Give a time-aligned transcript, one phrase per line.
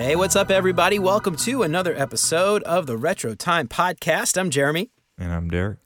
[0.00, 0.98] Hey, what's up, everybody?
[0.98, 4.40] Welcome to another episode of the Retro Time Podcast.
[4.40, 4.88] I'm Jeremy.
[5.18, 5.78] And I'm Derek.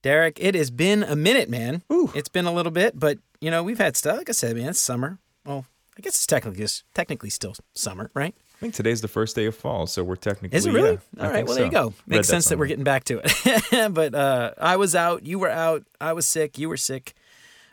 [0.00, 1.82] Derek, it has been a minute, man.
[1.92, 2.12] Ooh.
[2.14, 4.18] It's been a little bit, but you know we've had stuff.
[4.18, 5.18] Like I said, man, it's summer.
[5.44, 5.66] Well,
[5.98, 8.32] I guess it's technically it's technically still summer, right?
[8.38, 10.56] I think today's the first day of fall, so we're technically.
[10.56, 10.92] Is it really?
[11.16, 11.36] Yeah, I All right.
[11.38, 11.78] think Well, there you so.
[11.78, 11.94] go.
[12.06, 13.92] Read Makes sense that we're getting back to it.
[13.92, 15.26] but uh, I was out.
[15.26, 15.84] You were out.
[16.00, 16.58] I was sick.
[16.58, 17.14] You were sick.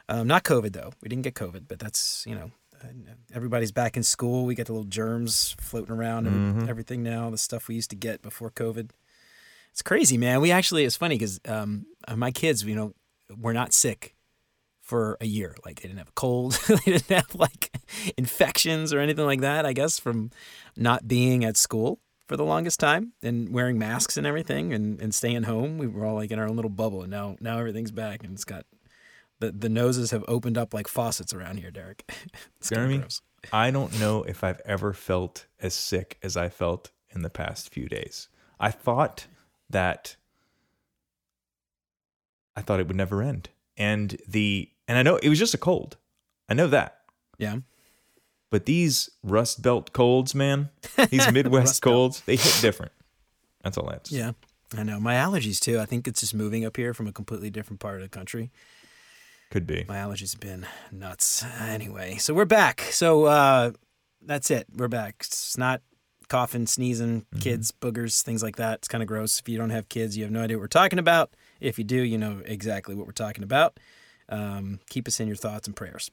[0.10, 0.94] Um, not COVID though.
[1.04, 2.52] We didn't get COVID, but that's you know
[3.34, 4.46] everybody's back in school.
[4.46, 6.70] We got the little germs floating around and Mm-hmm.
[6.70, 7.30] everything now.
[7.30, 8.92] The stuff we used to get before COVID.
[9.72, 10.42] It's crazy, man.
[10.42, 12.94] We actually it's funny because um, uh, my kids, you know,
[13.36, 14.16] were not sick
[14.82, 15.56] for a year.
[15.66, 17.72] Like they didn't have a cold, they didn't have like
[18.18, 19.66] infections or anything like that.
[19.66, 20.30] I guess from
[20.78, 25.14] not being at school for the longest time and wearing masks and everything and, and
[25.14, 25.78] staying home.
[25.78, 28.34] We were all like in our own little bubble, and now now everything's back and
[28.34, 28.66] it's got
[29.44, 32.04] the the noses have opened up like faucets around here, Derek.
[32.60, 33.22] it's Jeremy, gross.
[33.52, 37.74] I don't know if I've ever felt as sick as I felt in the past
[37.74, 38.30] few days.
[38.60, 39.28] I thought
[39.70, 40.16] that
[42.56, 45.58] I thought it would never end, and the and I know it was just a
[45.58, 45.98] cold.
[46.50, 47.00] I know that,
[47.38, 47.58] Yeah.
[48.52, 50.70] but these Rust Belt colds, man,
[51.10, 52.92] these Midwest colds, they hit different.
[53.64, 54.18] That's all I have to say.
[54.18, 54.32] Yeah.
[54.76, 55.00] I know.
[55.00, 55.80] My allergies too.
[55.80, 58.52] I think it's just moving up here from a completely different part of the country.
[59.54, 59.86] Could be.
[59.88, 61.46] My allergies have been nuts.
[61.62, 62.82] Anyway, so we're back.
[62.90, 63.72] So uh,
[64.20, 64.66] that's it.
[64.76, 65.18] We're back.
[65.20, 65.84] It's not
[66.28, 68.80] coughing, sneezing, kids, boogers, things like that.
[68.80, 69.40] It's kind of gross.
[69.40, 71.36] If you don't have kids, you have no idea what we're talking about.
[71.60, 73.80] If you do, you know exactly what we're talking about.
[74.28, 76.10] Um, keep us in your thoughts and prayers.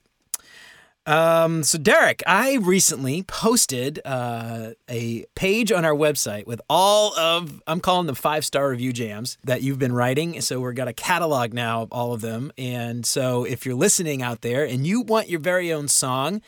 [1.07, 7.63] Um, so Derek, I recently posted uh, a page on our website with all of
[7.67, 10.41] I'm calling them five star review jams that you've been writing.
[10.41, 12.53] So we've got a catalog now of all of them.
[12.59, 16.43] And so if you're listening out there and you want your very own song,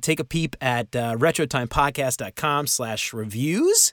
[0.00, 3.92] take a peep at uh, retrotimepodcast.com slash reviews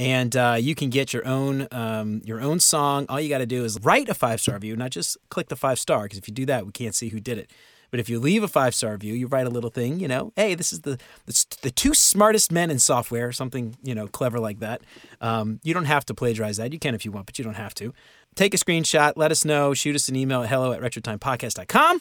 [0.00, 3.06] and uh, you can get your own um, your own song.
[3.08, 5.56] All you got to do is write a five star review, not just click the
[5.56, 7.50] five star, because if you do that, we can't see who did it.
[7.90, 10.32] But if you leave a five star review, you write a little thing, you know,
[10.36, 14.38] hey, this is the the, the two smartest men in software, something you know clever
[14.38, 14.82] like that.
[15.20, 16.72] Um, you don't have to plagiarize that.
[16.72, 17.92] You can if you want, but you don't have to.
[18.36, 22.00] Take a screenshot, let us know, shoot us an email at hello at retrotimepodcast.com.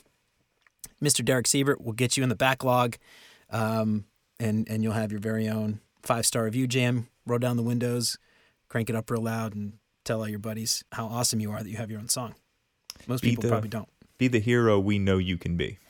[1.03, 1.25] Mr.
[1.25, 2.97] Derek Siebert will get you in the backlog,
[3.49, 4.05] um,
[4.39, 7.07] and and you'll have your very own five star review jam.
[7.25, 8.17] Roll down the windows,
[8.69, 9.73] crank it up real loud, and
[10.03, 12.35] tell all your buddies how awesome you are that you have your own song.
[13.07, 13.89] Most people the- probably don't.
[14.19, 15.79] Be the hero we know you can be.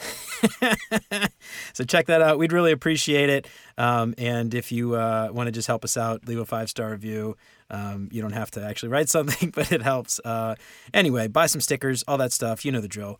[1.73, 2.37] So check that out.
[2.37, 3.47] We'd really appreciate it.
[3.77, 6.91] Um, and if you uh, want to just help us out, leave a five star
[6.91, 7.37] review.
[7.69, 10.19] Um, you don't have to actually write something, but it helps.
[10.25, 10.55] Uh,
[10.93, 12.65] anyway, buy some stickers, all that stuff.
[12.65, 13.19] You know the drill.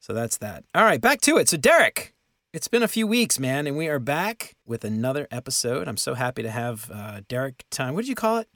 [0.00, 0.64] So that's that.
[0.74, 1.48] All right, back to it.
[1.48, 2.14] So Derek,
[2.52, 5.88] it's been a few weeks, man, and we are back with another episode.
[5.88, 7.94] I'm so happy to have uh, Derek time.
[7.94, 8.48] What did you call it?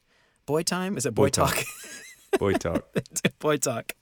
[0.47, 0.97] Boy time?
[0.97, 1.57] Is it boy, Boy talk?
[2.39, 2.85] Boy talk.
[3.39, 3.95] Boy Talk.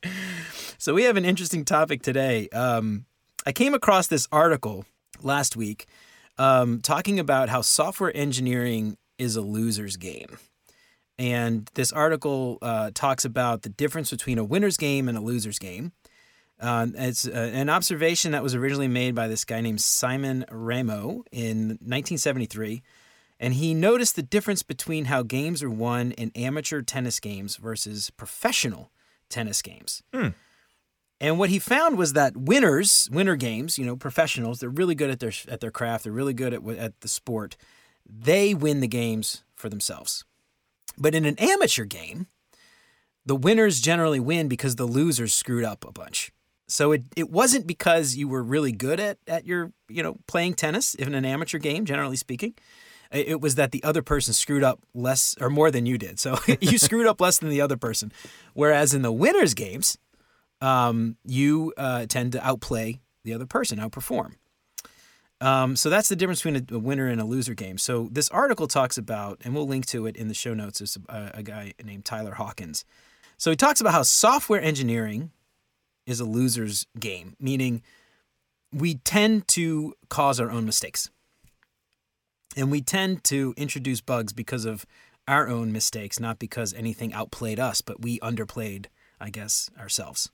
[0.79, 2.49] So we have an interesting topic today.
[2.51, 3.07] Um,
[3.47, 4.85] I came across this article
[5.23, 5.87] last week
[6.39, 10.39] um, talking about how software engineering is a loser's game.
[11.19, 15.59] And this article uh, talks about the difference between a winner's game and a loser's
[15.59, 15.93] game.
[16.61, 21.25] Um, it's uh, an observation that was originally made by this guy named Simon Ramo
[21.31, 22.83] in 1973.
[23.41, 28.11] And he noticed the difference between how games are won in amateur tennis games versus
[28.11, 28.93] professional
[29.31, 30.03] tennis games.
[30.15, 30.29] Hmm.
[31.23, 35.11] And what he found was that winners, winner games, you know, professionals, they're really good
[35.11, 36.05] at their at their craft.
[36.05, 37.57] They're really good at at the sport.
[38.07, 40.25] They win the games for themselves.
[40.99, 42.27] But in an amateur game,
[43.25, 46.33] the winners generally win because the losers screwed up a bunch.
[46.67, 50.55] So it, it wasn't because you were really good at, at your, you know, playing
[50.55, 52.55] tennis, in an amateur game, generally speaking.
[53.13, 56.21] It was that the other person screwed up less or more than you did.
[56.21, 58.13] So you screwed up less than the other person.
[58.55, 59.99] Whereas in the winners' games,
[60.61, 64.35] um, you uh, tend to outplay the other person, outperform.
[65.41, 67.79] Um, so that's the difference between a, winner and a loser game.
[67.79, 70.81] So this article talks about, and we'll link to it in the show notes.
[70.81, 72.85] It's a, a guy named Tyler Hawkins.
[73.39, 75.31] So he talks about how software engineering
[76.07, 77.83] is a loser's game, meaning
[78.73, 81.11] we tend to cause our own mistakes.
[82.61, 84.85] And we tend to introduce bugs because of
[85.27, 88.85] our own mistakes, not because anything outplayed us, but we underplayed,
[89.19, 90.31] I guess, ourselves.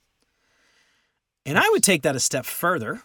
[1.45, 3.01] And I would take that a step further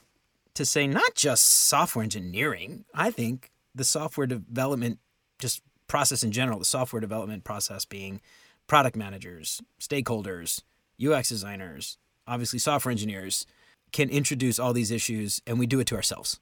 [0.55, 2.85] to say not just software engineering.
[2.93, 4.99] I think the software development,
[5.39, 8.21] just process in general, the software development process being
[8.67, 10.63] product managers, stakeholders,
[11.01, 11.97] UX designers,
[12.27, 13.47] obviously software engineers,
[13.93, 16.41] can introduce all these issues and we do it to ourselves.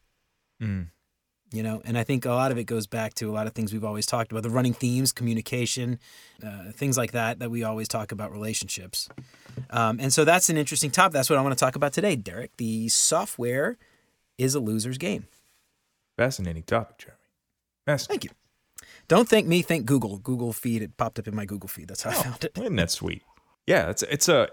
[0.63, 0.87] Mm.
[1.53, 1.83] You know?
[1.85, 3.85] And i think a lot of it goes back to a lot of things we've
[3.85, 5.99] always talked about the running themes communication
[6.45, 9.09] uh, things like that that we always talk about relationships.
[9.71, 11.13] Um, and so that's an interesting topic.
[11.13, 12.57] That's what i want to talk about today derek.
[12.57, 13.79] The software
[14.39, 15.27] is a loser's game.
[16.17, 17.19] Fascinating topic, Jeremy.
[17.87, 18.21] Fascinating.
[18.21, 18.89] thank you.
[19.09, 20.19] Don't thank me thank google.
[20.19, 21.89] Google feed it popped up in my google feed.
[21.89, 22.53] That's how i found it.
[22.57, 23.23] Isn't that sweet?
[23.67, 24.49] Yeah, it's it's a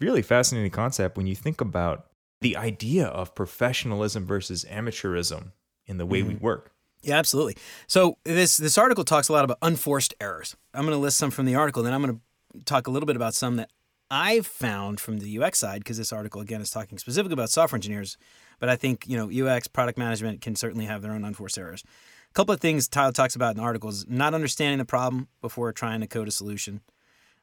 [0.00, 2.06] really fascinating concept when you think about
[2.40, 5.52] the idea of professionalism versus amateurism
[5.86, 6.44] in the way we mm-hmm.
[6.44, 6.72] work.
[7.02, 7.56] Yeah, absolutely.
[7.88, 10.56] So this this article talks a lot about unforced errors.
[10.72, 12.20] I'm going to list some from the article, then I'm going
[12.54, 13.70] to talk a little bit about some that
[14.10, 17.78] I've found from the UX side because this article again is talking specifically about software
[17.78, 18.18] engineers,
[18.60, 21.82] but I think you know UX product management can certainly have their own unforced errors.
[22.30, 25.28] A couple of things Tyler talks about in the article is not understanding the problem
[25.40, 26.82] before trying to code a solution,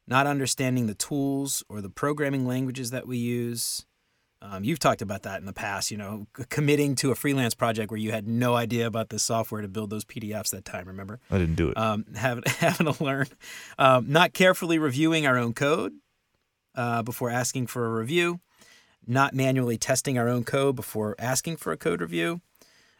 [0.08, 3.86] not understanding the tools or the programming languages that we use.
[4.42, 7.54] Um, you've talked about that in the past, you know, c- committing to a freelance
[7.54, 10.88] project where you had no idea about the software to build those PDFs that time,
[10.88, 11.20] remember?
[11.30, 11.78] I didn't do it.
[11.78, 13.28] Um, having, having to learn.
[13.78, 15.94] Um, not carefully reviewing our own code
[16.76, 18.40] uh, before asking for a review.
[19.06, 22.42] Not manually testing our own code before asking for a code review.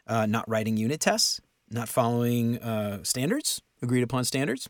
[0.06, 1.40] Uh, not writing unit tests.
[1.70, 4.68] Not following uh, standards, agreed upon standards.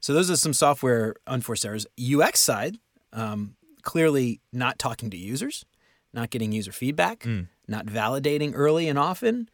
[0.00, 1.86] So those are some software unforced errors.
[2.00, 2.78] UX side,
[3.12, 5.64] um, clearly not talking to users,
[6.12, 7.24] not getting user feedback,
[7.68, 9.48] not validating early and often,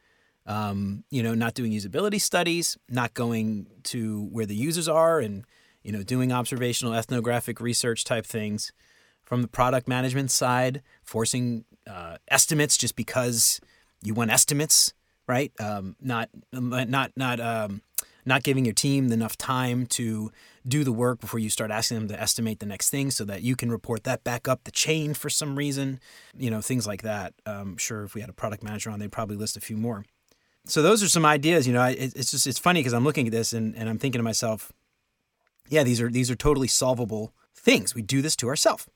[0.46, 5.44] um, you know, not doing usability studies, not going to where the users are and,
[5.82, 8.72] you know, doing observational ethnographic research type things.
[9.24, 13.60] From the product management side, forcing uh, estimates just because
[14.02, 14.94] you want estimates,
[15.26, 15.52] right?
[15.60, 17.82] Um, not not not um,
[18.28, 20.30] not giving your team enough time to
[20.66, 23.42] do the work before you start asking them to estimate the next thing so that
[23.42, 25.98] you can report that back up the chain for some reason
[26.36, 29.10] you know things like that i'm sure if we had a product manager on they'd
[29.12, 30.04] probably list a few more
[30.66, 33.32] so those are some ideas you know it's just it's funny because i'm looking at
[33.32, 34.70] this and, and i'm thinking to myself
[35.68, 38.86] yeah these are these are totally solvable things we do this to ourselves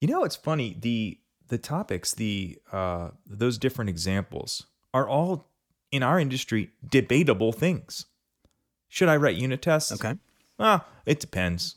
[0.00, 0.76] You know, it's funny.
[0.80, 5.46] The the topics, the uh, those different examples are all
[5.90, 8.06] in our industry debatable things.
[8.90, 9.92] Should I write unit tests?
[9.92, 10.16] okay
[10.58, 11.76] Ah, it depends.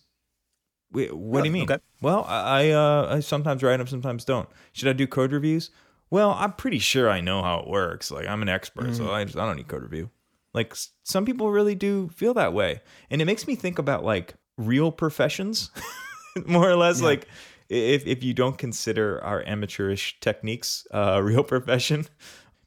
[0.92, 1.64] What do you mean?
[1.72, 1.82] Okay.
[2.02, 4.48] Well, I I, uh, I sometimes write them, sometimes don't.
[4.74, 5.72] Should I do code reviews?
[6.12, 8.12] Well, I'm pretty sure I know how it works.
[8.12, 10.12] Like I'm an expert, so I, just, I don't need code review.
[10.54, 14.36] Like some people really do feel that way, and it makes me think about like
[14.58, 15.72] real professions,
[16.46, 17.02] more or less.
[17.02, 17.28] Like
[17.70, 22.06] if if you don't consider our amateurish techniques uh, a real profession,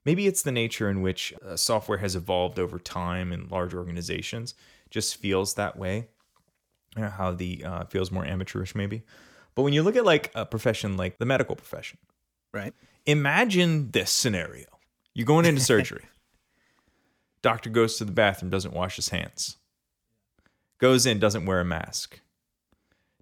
[0.07, 4.55] maybe it's the nature in which uh, software has evolved over time in large organizations.
[4.89, 6.09] Just feels that way.
[6.97, 9.03] Uh, how the uh, feels more amateurish maybe.
[9.55, 11.99] But when you look at like a profession like the medical profession
[12.55, 12.73] right.
[13.05, 14.65] imagine this scenario.
[15.13, 16.05] You're going into surgery.
[17.43, 19.59] Doctor goes to the bathroom doesn't wash his hands.
[20.79, 22.21] Goes in doesn't wear a mask.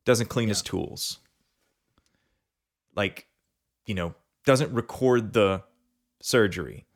[0.05, 1.19] Doesn't clean his tools.
[2.95, 3.27] Like
[3.87, 4.15] you know
[4.45, 5.65] doesn't record the
[6.25, 6.87] surgery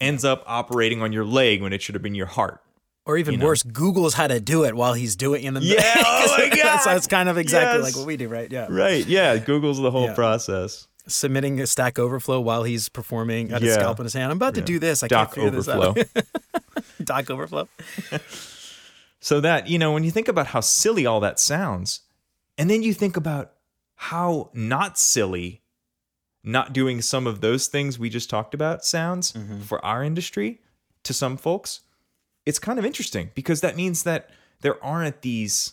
[0.00, 2.60] ends up operating on your leg when it should have been your heart
[3.04, 3.46] or even You know.
[3.46, 6.56] worse googles how to do it while he's doing it in the Yeah, oh my
[6.56, 6.78] God.
[6.80, 7.90] so it's kind of exactly Yes.
[7.90, 10.14] like what we do right yeah right yeah google's the whole Yeah.
[10.14, 13.74] process submitting a Stack Overflow while he's performing at a Yeah.
[13.74, 14.30] scalp in his hand.
[14.30, 15.02] I'm about to do this.
[15.02, 16.00] I Doc can't figure this overflow.
[16.00, 16.84] out.
[17.04, 17.68] Doc Overflow.
[19.20, 22.00] So that, you know, when you think about how silly all that sounds,
[22.58, 23.52] and then you think about
[23.96, 25.62] how not silly
[26.44, 29.60] not doing some of those things we just talked about sounds mm-hmm.
[29.60, 30.60] for our industry
[31.02, 31.80] to some folks,
[32.44, 35.72] it's kind of interesting because that means that there aren't these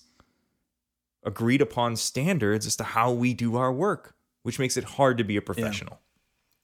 [1.23, 5.23] agreed upon standards as to how we do our work, which makes it hard to
[5.23, 5.99] be a professional.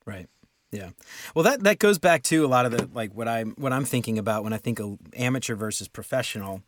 [0.05, 0.29] Right.
[0.71, 0.89] Yeah.
[1.35, 3.85] Well, that that goes back to a lot of the like what I'm what I'm
[3.85, 6.61] thinking about when I think of amateur versus professional.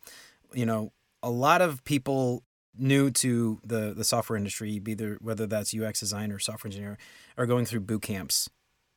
[0.52, 0.92] You know,
[1.22, 2.42] a lot of people
[2.76, 6.98] new to the the software industry, either whether that's UX design or software engineer,
[7.36, 8.48] are going through boot camps.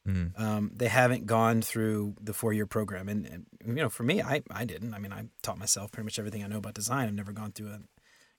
[0.07, 0.37] Mhm.
[0.39, 4.21] Um, they haven't gone through the four year program, and, and you know, for me,
[4.21, 4.93] I I didn't.
[4.93, 7.07] I mean, I taught myself pretty much everything I know about design.
[7.07, 7.79] I've never gone through a,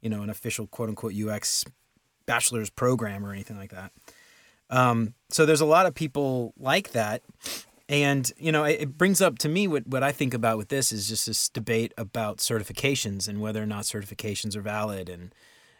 [0.02, 1.64] you know, an official quote unquote UX
[2.26, 3.92] bachelor's program or anything like that.
[4.70, 7.22] Um, so there's a lot of people like that.
[7.88, 10.90] And, you know, it, brings up to me what, what I think about with this
[10.90, 15.10] is just this debate about certifications and whether or not certifications are valid.
[15.10, 15.34] And,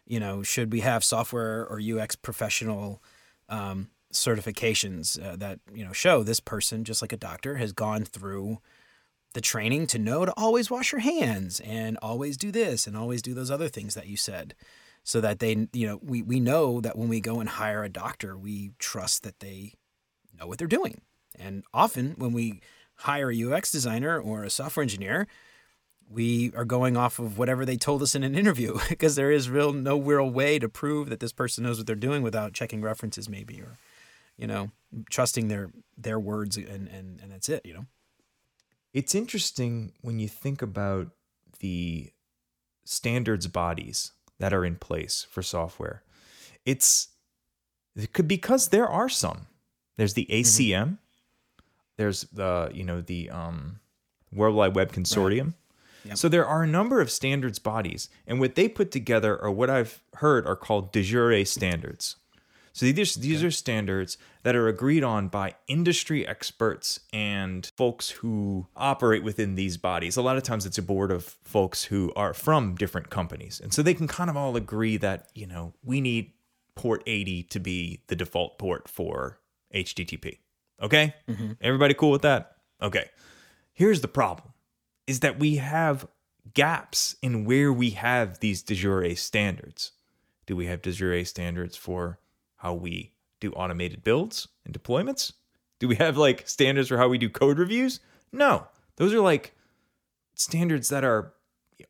[0.06, 3.02] you know, should we have software or UX professional
[3.49, 8.04] um, certifications uh, that, you know, show this person, just like a doctor, has gone
[8.04, 8.58] through
[9.34, 13.20] the training to know to always wash your hands and always do this and always
[13.20, 14.54] do those other things that you said
[15.02, 17.88] so that they you know we, we know that when we go and hire a
[17.88, 19.75] doctor we trust that they
[20.38, 21.00] know what they're doing
[21.38, 22.61] and often when we
[22.97, 25.26] hire a UX designer or a software engineer,
[26.09, 29.49] we are going off of whatever they told us in an interview because there is
[29.49, 32.83] real no real way to prove that this person knows what they're doing without checking
[32.83, 33.79] references maybe or
[34.37, 34.71] you know
[35.11, 37.87] trusting their their words and and, and that's it you know
[38.93, 41.09] It's interesting when you think about
[41.61, 42.12] the
[42.85, 46.03] standards bodies that are in place for software.
[46.64, 47.09] It's
[47.97, 49.47] it could because there are some.
[49.97, 50.41] There's the mm-hmm.
[50.41, 50.99] ACM.
[51.97, 53.81] There's the you know the um,
[54.33, 55.55] World Wide Web Consortium.
[56.05, 56.19] Yep.
[56.19, 59.71] So there are a number of standards bodies, and what they put together are what
[59.71, 62.17] I've heard are called de jure standards.
[62.75, 68.67] So these these are standards that are agreed on by industry experts and folks who
[68.77, 70.17] operate within these bodies.
[70.17, 73.61] A lot of times it's a board of folks who are from different companies.
[73.61, 76.33] And so they can kind of all agree that, you know, we need
[76.75, 79.39] port 80 to be the default port for
[79.73, 80.39] HTTP.
[80.83, 81.14] Okay?
[81.28, 81.52] Mm-hmm.
[81.61, 82.57] Everybody cool with that?
[82.83, 83.09] Okay.
[83.73, 84.52] Here's the problem
[85.07, 86.07] is that we have
[86.54, 89.93] gaps in where we have these de jure standards.
[90.47, 92.19] Do we have de jure standards for
[92.57, 95.33] how we do automated builds and deployments?
[95.81, 98.00] Do we have like standards for how we do code reviews?
[98.33, 98.66] No.
[98.97, 99.54] Those are like
[100.35, 101.35] standards that are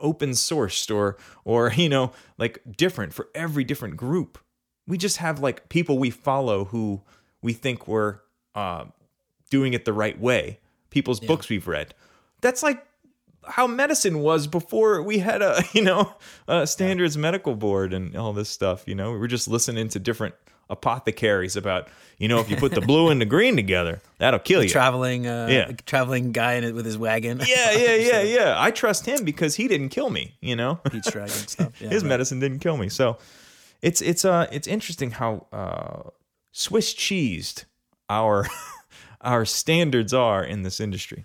[0.00, 4.38] open sourced or or you know like different for every different group.
[4.86, 7.02] We just have like people we follow who
[7.42, 8.20] we think we're
[8.54, 8.84] uh,
[9.50, 10.58] doing it the right way.
[10.90, 11.94] People's books we've read.
[12.40, 12.84] That's like
[13.46, 16.14] how medicine was before we had a you know
[16.48, 18.84] a standards medical board and all this stuff.
[18.86, 20.34] You know, we were just listening to different
[20.70, 24.62] apothecaries about you know if you put the blue and the green together, that'll kill
[24.62, 24.68] you.
[24.70, 25.72] traveling uh Yeah.
[25.84, 28.54] traveling guy in it with his wagon yeah, yeah, yeah, yeah.
[28.56, 30.34] I trust him because he didn't kill me.
[30.40, 32.08] You know, Pete's dragon stuff yeah, his right.
[32.08, 32.88] medicine didn't kill me.
[32.88, 33.18] So
[33.82, 36.08] it's it's uh it's interesting how uh
[36.52, 37.64] Swiss cheesed
[38.08, 38.46] our
[39.20, 41.24] our standards are in this industry.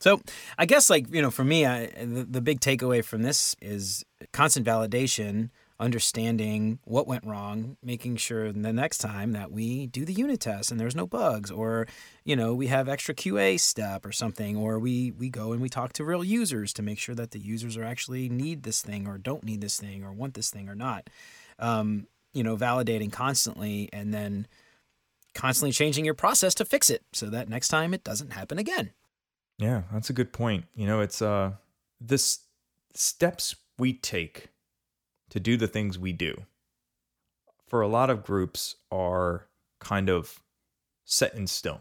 [0.00, 0.20] So
[0.58, 4.04] I guess like you know for me, I, the, the big takeaway from this is
[4.32, 5.48] constant validation,
[5.80, 10.70] understanding what went wrong, making sure the next time that we do the unit test
[10.70, 11.86] and there's no bugs, or
[12.24, 15.70] you know we have extra QA step or something, or we we go and we
[15.70, 19.06] talk to real users to make sure that the users are actually need this thing
[19.06, 21.08] or don't need this thing or want this thing or not.
[21.58, 24.48] Um, you know, validating constantly and then
[25.34, 28.92] constantly changing your process to fix it so that next time it doesn't happen again.
[29.58, 30.66] Yeah, that's a good point.
[30.74, 31.52] You know, it's uh
[32.00, 32.40] the s-
[32.94, 34.48] steps we take
[35.30, 36.44] to do the things we do
[37.66, 39.48] for a lot of groups are
[39.80, 40.40] kind of
[41.04, 41.80] set in stone.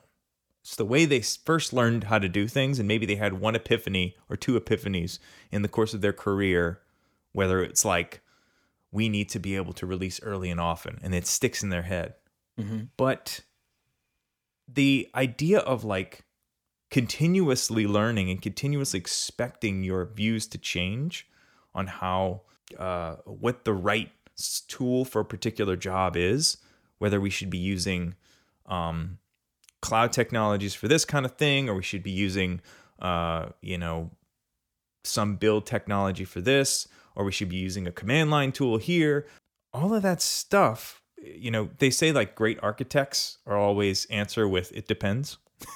[0.62, 3.56] It's the way they first learned how to do things, and maybe they had one
[3.56, 5.20] epiphany or two epiphanies
[5.52, 6.80] in the course of their career,
[7.34, 8.22] whether it's like,
[8.92, 11.82] we need to be able to release early and often, and it sticks in their
[11.82, 12.14] head.
[12.98, 13.42] But
[14.68, 16.24] the idea of like
[16.92, 21.28] continuously learning and continuously expecting your views to change
[21.74, 22.42] on how
[22.78, 24.12] uh, what the right
[24.68, 26.58] tool for a particular job is,
[27.00, 28.16] whether we should be using
[28.66, 29.18] um,
[29.82, 32.62] cloud technologies for this kind of thing, or we should be using,
[33.00, 34.12] uh, you know,
[35.04, 39.28] some build technology for this, or we should be using a command line tool here.
[39.74, 44.72] All of that stuff, you know, they say like great architects are always answer with
[44.76, 45.38] it depends.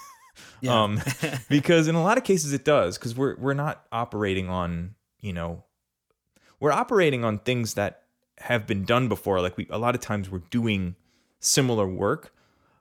[0.59, 0.83] Yeah.
[0.83, 0.99] Um,
[1.49, 5.33] because in a lot of cases it does, because we're we're not operating on, you
[5.33, 5.63] know,
[6.59, 8.03] we're operating on things that
[8.39, 9.41] have been done before.
[9.41, 10.95] Like we a lot of times we're doing
[11.39, 12.33] similar work,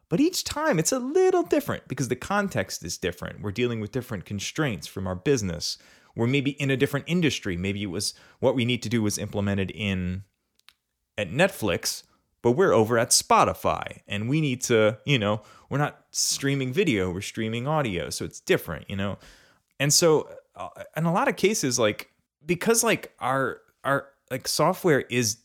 [0.09, 3.43] but each time it's a little different because the context is different.
[3.43, 5.79] We're dealing with different constraints from our business.
[6.15, 7.57] We're maybe in a different industry.
[7.57, 10.25] Maybe it was what we need to do was implemented in
[11.19, 12.05] at Netflix,
[12.43, 17.11] but we're over at Spotify and we need to, you know, we're not streaming video,
[17.11, 18.11] we're streaming audio.
[18.11, 19.19] So it's different, you know?
[19.81, 22.11] And so, uh, in a lot of cases, like,
[22.45, 25.39] because like our, our, like software is,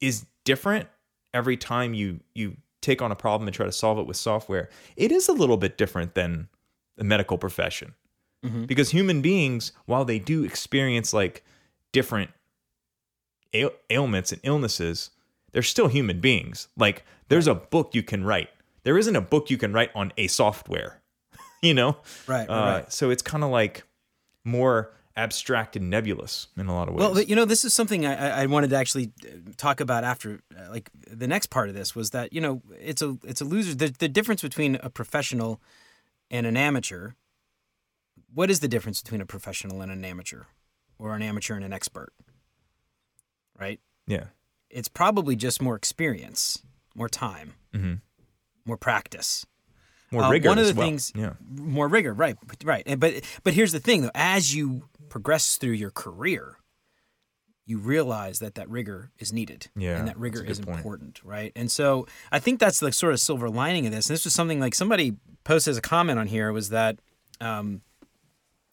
[0.00, 0.88] is different
[1.34, 4.68] every time you, you take on a problem and try to solve it with software,
[4.96, 6.48] it is a little bit different than
[6.96, 7.94] the medical profession.
[8.66, 11.44] Because human beings, while they do experience like
[11.92, 12.30] different
[13.52, 15.10] ail- ailments and illnesses,
[15.56, 16.68] they're still human beings.
[16.76, 18.50] Like there's a book you can write.
[18.82, 21.00] There isn't a book you can write on a software,
[21.62, 21.96] you know?
[22.26, 22.92] Right, right, Uh, right.
[22.92, 23.84] So it's kind of like
[24.44, 27.00] more abstract and nebulous in a lot of ways.
[27.00, 30.04] Well, you know, this is something I, I- I wanted to actually uh, talk about
[30.04, 33.40] after, uh, like the next part of this was that you know it's a it's
[33.40, 33.74] a loser.
[33.74, 35.58] The, the difference between a professional
[36.30, 37.12] and an amateur.
[38.34, 40.42] What is the difference between a professional and an amateur,
[40.98, 42.12] or an amateur and an expert?
[43.58, 43.80] Right.
[44.06, 44.24] yeah.
[44.76, 46.62] It's probably just more experience,
[46.94, 48.00] more time, Mhm.
[48.66, 49.46] more practice.
[50.12, 50.86] More Uh, rigor one of as the well.
[50.86, 51.32] things, Yeah.
[51.40, 52.84] more rigor, right, right.
[53.00, 56.58] But but here's the thing, though: as you progress through your career,
[57.64, 60.76] you realize that that rigor is needed, Yeah, and that rigor is point.
[60.76, 61.50] important, right?
[61.56, 64.08] And so I think that's the sort of silver lining of this.
[64.08, 66.98] And this was something like somebody posted as a comment on here was that.
[67.40, 67.82] Um,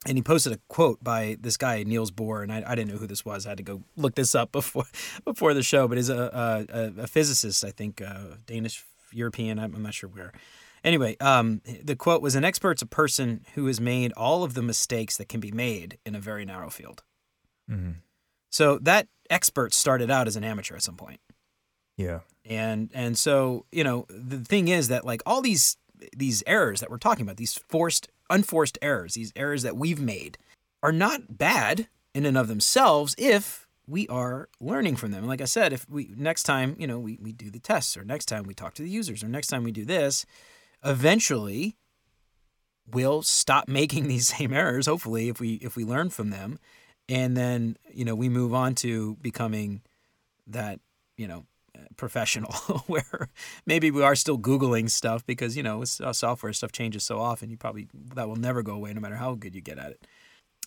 [0.05, 2.98] and he posted a quote by this guy Niels Bohr, and I, I didn't know
[2.98, 3.45] who this was.
[3.45, 4.86] I had to go look this up before
[5.25, 5.88] before the show.
[5.88, 6.65] But he's a
[6.98, 9.60] a, a physicist, I think, uh, Danish European.
[9.60, 10.31] I'm, I'm not sure where.
[10.83, 14.62] Anyway, um, the quote was: "An expert's a person who has made all of the
[14.62, 17.03] mistakes that can be made in a very narrow field."
[17.72, 17.95] Mhm.
[18.50, 21.22] So that expert started out as an amateur at some point
[21.98, 22.19] Yeah.
[22.45, 25.77] and and so you know the thing is that like all these
[26.15, 30.38] these errors that we're talking about these forced unforced errors these errors that we've made
[30.82, 35.27] are not bad in and of themselves if we are learning from them.
[35.27, 38.03] Like i said if we next time you know we, we do the tests or
[38.03, 40.25] next time we talk to the users or next time we do this
[40.84, 41.75] eventually
[42.92, 46.60] we'll stop making these same errors hopefully if we if we learn from them.
[47.10, 49.82] And then you know we move on to becoming
[50.48, 50.80] that
[51.18, 51.46] you know
[51.98, 52.52] professional
[52.88, 53.30] where
[53.66, 57.50] maybe we are still googling stuff because you know uh, software stuff changes so often
[57.50, 60.08] you probably that will never go away no matter how good you get at it.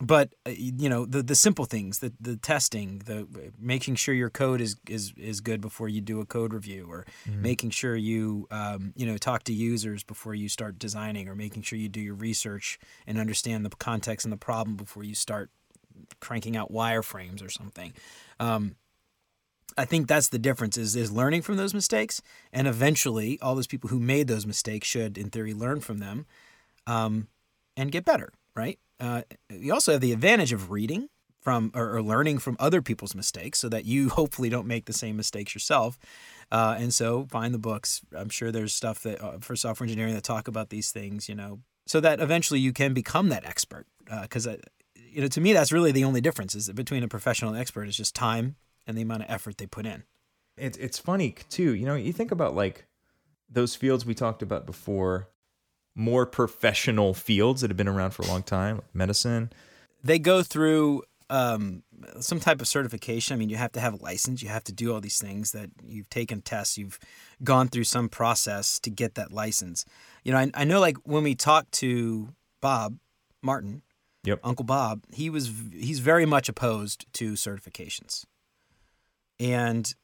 [0.00, 3.26] But uh, you know the the simple things the the testing the
[3.59, 7.06] making sure your code is is is good before you do a code review or
[7.26, 11.62] making sure you um, you know talk to users before you start designing or making
[11.62, 15.50] sure you do your research and understand the context and the problem before you start
[16.21, 17.92] cranking out wireframes or something.
[18.38, 18.76] Um,
[19.76, 23.66] I think that's the difference is is learning from those mistakes, and eventually, all those
[23.66, 26.26] people who made those mistakes should, in theory, learn from them,
[26.87, 27.28] um,
[27.76, 28.33] and get better.
[28.54, 28.78] Right?
[28.99, 31.09] Uh, you also have the advantage of reading
[31.40, 34.92] from or, or learning from other people's mistakes, so that you hopefully don't make the
[34.92, 35.99] same mistakes yourself.
[36.50, 38.00] Uh, and so, find the books.
[38.16, 41.28] I'm sure there's stuff that uh, for software engineering that talk about these things.
[41.28, 43.86] You know, so that eventually you can become that expert.
[44.23, 44.47] Because
[44.95, 47.89] you know, to me, that's really the only difference is between a professional and expert
[47.89, 50.04] is just time and the amount of effort they put in.
[50.56, 51.75] It's it's funny too.
[51.75, 52.86] You know, you think about like
[53.49, 55.28] those fields we talked about before,
[55.94, 59.52] more professional fields that have been around for a long time, like medicine.
[60.02, 61.82] They go through um,
[62.20, 63.34] some type of certification.
[63.34, 64.42] I mean, you have to have a license.
[64.42, 66.78] You have to do all these things that you've taken tests.
[66.78, 66.99] You've
[67.42, 69.84] gone through some process to get that license.
[70.22, 72.28] You know, I, I know like when we talked to
[72.60, 72.99] Bob
[73.42, 73.82] Martin,
[74.25, 74.40] Yep.
[74.42, 78.25] Uncle Bob, he was he's very much opposed to certifications.
[79.38, 79.94] And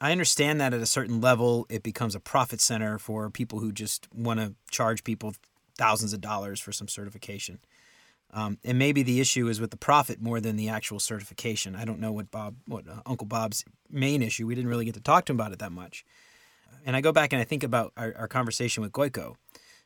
[0.00, 3.72] I understand that at a certain level, it becomes a profit center for people who
[3.72, 5.34] just want to charge people
[5.76, 7.58] thousands of dollars for some certification.
[8.32, 11.76] Um, and maybe the issue is with the profit more than the actual certification.
[11.76, 14.46] I don't know what Bob, what uh, Uncle Bob's main issue.
[14.46, 16.04] We didn't really get to talk to him about it that much.
[16.84, 19.36] And I go back and I think about our, our conversation with Gojko,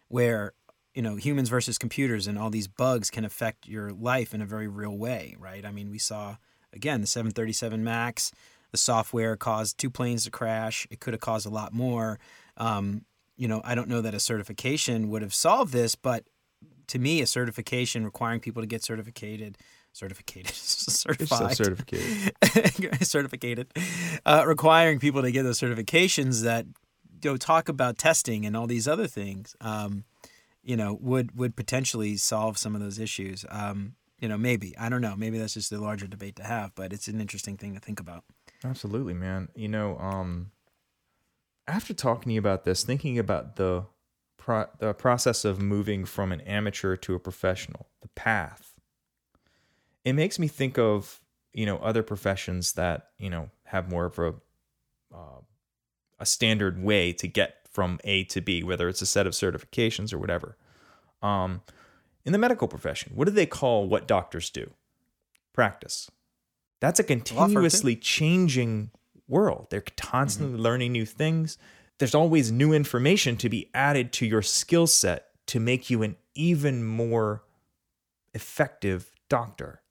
[0.08, 0.52] where
[0.94, 4.46] you know humans versus computers and all these bugs can affect your life in a
[4.46, 5.64] very real way, right?
[5.64, 6.36] I mean, we saw
[6.72, 8.32] again the 737 Max
[8.70, 10.86] the software caused two planes to crash.
[10.90, 12.18] It could have caused a lot more.
[12.56, 13.04] Um,
[13.36, 16.24] you know, I don't know that a certification would have solved this, but
[16.88, 19.56] to me, a certification requiring people to get certificated,
[19.92, 23.02] certificated, certified, certificated.
[23.06, 23.72] certificated,
[24.26, 26.66] uh, requiring people to get those certifications that
[27.22, 29.54] you know talk about testing and all these other things.
[29.60, 30.04] Um,
[30.62, 33.44] you know, would would potentially solve some of those issues.
[33.48, 35.14] Um, you know, maybe I don't know.
[35.16, 38.00] Maybe that's just a larger debate to have, but it's an interesting thing to think
[38.00, 38.24] about.
[38.64, 39.48] Absolutely, man.
[39.54, 40.50] You know, um,
[41.66, 43.84] after talking to you about this, thinking about the
[44.36, 48.74] pro- the process of moving from an amateur to a professional, the path,
[50.04, 51.20] it makes me think of
[51.52, 54.34] you know other professions that you know have more of a
[55.14, 55.40] uh,
[56.18, 60.12] a standard way to get from A to B, whether it's a set of certifications
[60.12, 60.56] or whatever.
[61.22, 61.62] Um,
[62.24, 64.70] in the medical profession, what do they call what doctors do?
[65.52, 66.10] Practice.
[66.80, 68.90] That's a continuously changing
[69.26, 69.68] world.
[69.70, 71.58] They're constantly learning new things.
[71.98, 76.16] There's always new information to be added to your skill set to make you an
[76.34, 77.42] even more
[78.34, 79.82] effective doctor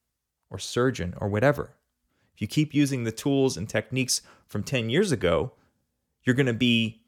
[0.50, 1.76] or surgeon or whatever.
[2.34, 5.52] If you keep using the tools and techniques from 10 years ago,
[6.24, 7.02] you're going to be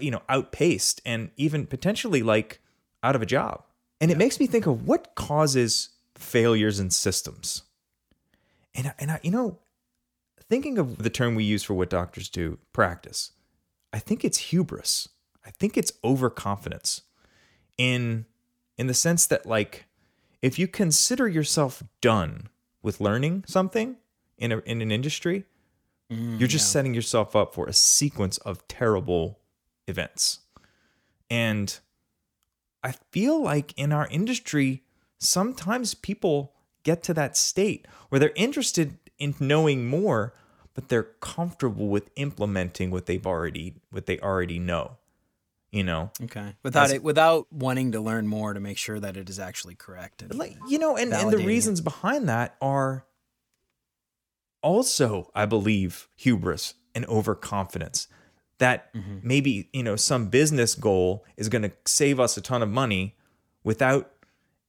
[0.00, 2.60] you know outpaced and even potentially like
[3.02, 3.62] out of a job.
[4.00, 7.62] And it makes me think of what causes failures in systems.
[8.76, 9.58] And I, and I, you know,
[10.48, 13.32] thinking of the term we use for what doctors do, practice,
[13.92, 15.08] I think it's hubris.
[15.44, 17.02] I think it's overconfidence
[17.78, 18.26] in
[18.76, 19.86] in the sense that like
[20.42, 22.48] if you consider yourself done
[22.82, 23.96] with learning something
[24.38, 25.44] in a, in an industry,
[26.12, 29.38] mm, you're just setting yourself up for a sequence of terrible
[29.86, 30.40] events.
[31.30, 31.78] And
[32.82, 34.82] I feel like in our industry,
[35.18, 36.52] sometimes people
[36.86, 40.32] get to that state where they're interested in knowing more,
[40.74, 44.96] but they're comfortable with implementing what they've already what they already know.
[45.72, 46.54] You know, Okay.
[46.62, 50.22] Without it, without wanting to learn more to make sure that it is actually correct.
[50.22, 51.46] And, like you know, and, and the Validating it.
[51.46, 53.04] reasons behind that are
[54.62, 58.08] also, I believe, hubris and overconfidence.
[58.58, 59.18] That Mm-hmm.
[59.22, 63.14] maybe you know some business goal is going to save us a ton of money
[63.64, 64.10] without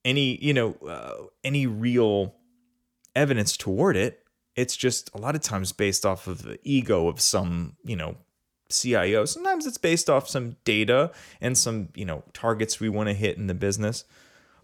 [0.07, 2.35] any you know uh, any real
[3.15, 4.23] evidence toward it.
[4.55, 8.17] It's just a lot of times based off of the ego of some you know
[8.69, 9.25] CIO.
[9.25, 13.37] Sometimes it's based off some data and some you know targets we want to hit
[13.37, 14.03] in the business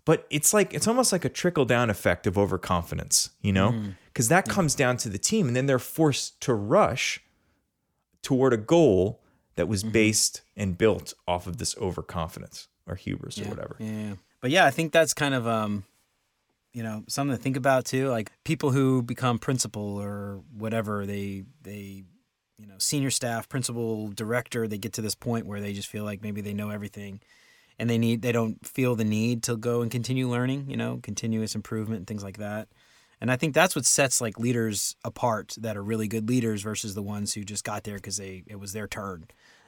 [0.06, 3.96] but it's like it's almost like a trickle down effect of overconfidence you know mm.
[4.08, 4.52] because that mm.
[4.52, 7.22] comes down to the team and then they're forced to rush
[8.22, 9.22] toward a goal
[9.56, 9.94] that was mm-hmm.
[9.94, 14.14] based and built off of this overconfidence or hubris or whatever Yeah.
[14.44, 15.86] But yeah, I think that's kind of um
[16.74, 18.10] you know, something to think about too.
[18.10, 22.04] Like people who become principal or whatever, they they
[22.58, 26.04] you know, senior staff, principal, director, they get to this point where they just feel
[26.04, 27.22] like maybe they know everything
[27.80, 31.00] and they need they don't feel the need to go and continue learning, you know,
[31.02, 32.68] continuous improvement and things like that.
[33.22, 36.96] And I think that's what sets like leaders apart that are really good leaders versus
[36.96, 39.28] the ones who just got there because they it was their turn.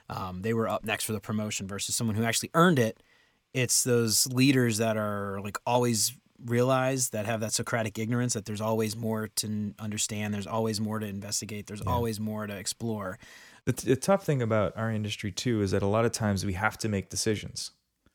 [0.09, 3.01] Um, they were up next for the promotion versus someone who actually earned it
[3.55, 6.13] it's those leaders that are like always
[6.45, 10.99] realize that have that Socratic ignorance that there's always more to understand, there's always more
[10.99, 13.17] to investigate, there's always more to explore.
[13.65, 16.53] the, the tough thing about our industry too is that a lot of times we
[16.53, 17.71] have to make decisions.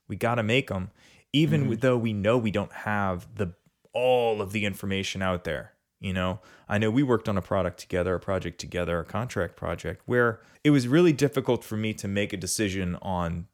[0.09, 0.91] We got to make them
[1.33, 1.75] even mm-hmm.
[1.75, 3.55] though we know we don't have the
[3.93, 6.41] all of the information out there you know?
[6.69, 10.41] I know we worked on a product together a project together a contract project where
[10.65, 13.47] it was really difficult for me to make a decision on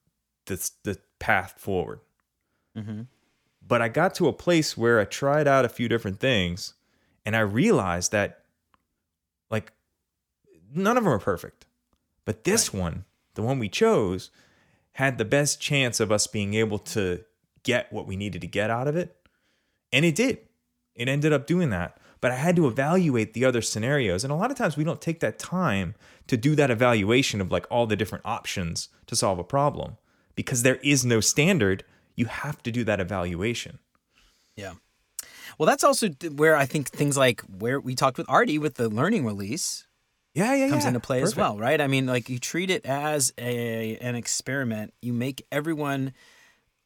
[0.46, 2.00] the, the path forward
[2.76, 3.02] mm-hmm.
[3.66, 6.74] but i got to a place where i tried out a few different things
[7.24, 8.42] and i realized that
[9.50, 9.72] like
[10.74, 11.66] none of them are perfect
[12.24, 13.04] but this one
[13.34, 14.30] the one we chose
[14.92, 17.22] had the best chance of us being able to
[17.62, 19.14] get what we needed to get out of it.
[19.92, 20.38] And it did.
[20.94, 21.98] It ended up doing that.
[22.22, 24.24] But I had to evaluate the other scenarios.
[24.24, 25.94] And a lot of times we don't take that time
[26.28, 29.98] to do that evaluation of like all the different options to solve a problem
[30.36, 31.82] because there is no standard.
[32.14, 33.80] You have to do that evaluation.
[34.54, 34.74] Yeah.
[35.58, 38.88] Well, that's also where I think things like where we talked with Artie with the
[38.88, 39.86] learning release
[40.34, 40.88] Yeah, yeah, comes yeah.
[40.88, 41.80] into play as well, right?
[41.80, 44.94] I mean, like you treat it as a an experiment.
[45.02, 46.12] You make everyone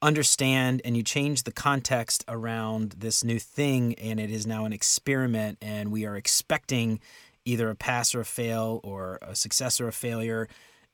[0.02, 4.72] understand and you change the context around this new thing and it is now an
[4.72, 6.98] experiment and we are expecting
[7.44, 10.48] either a pass or a fail or a success or a failure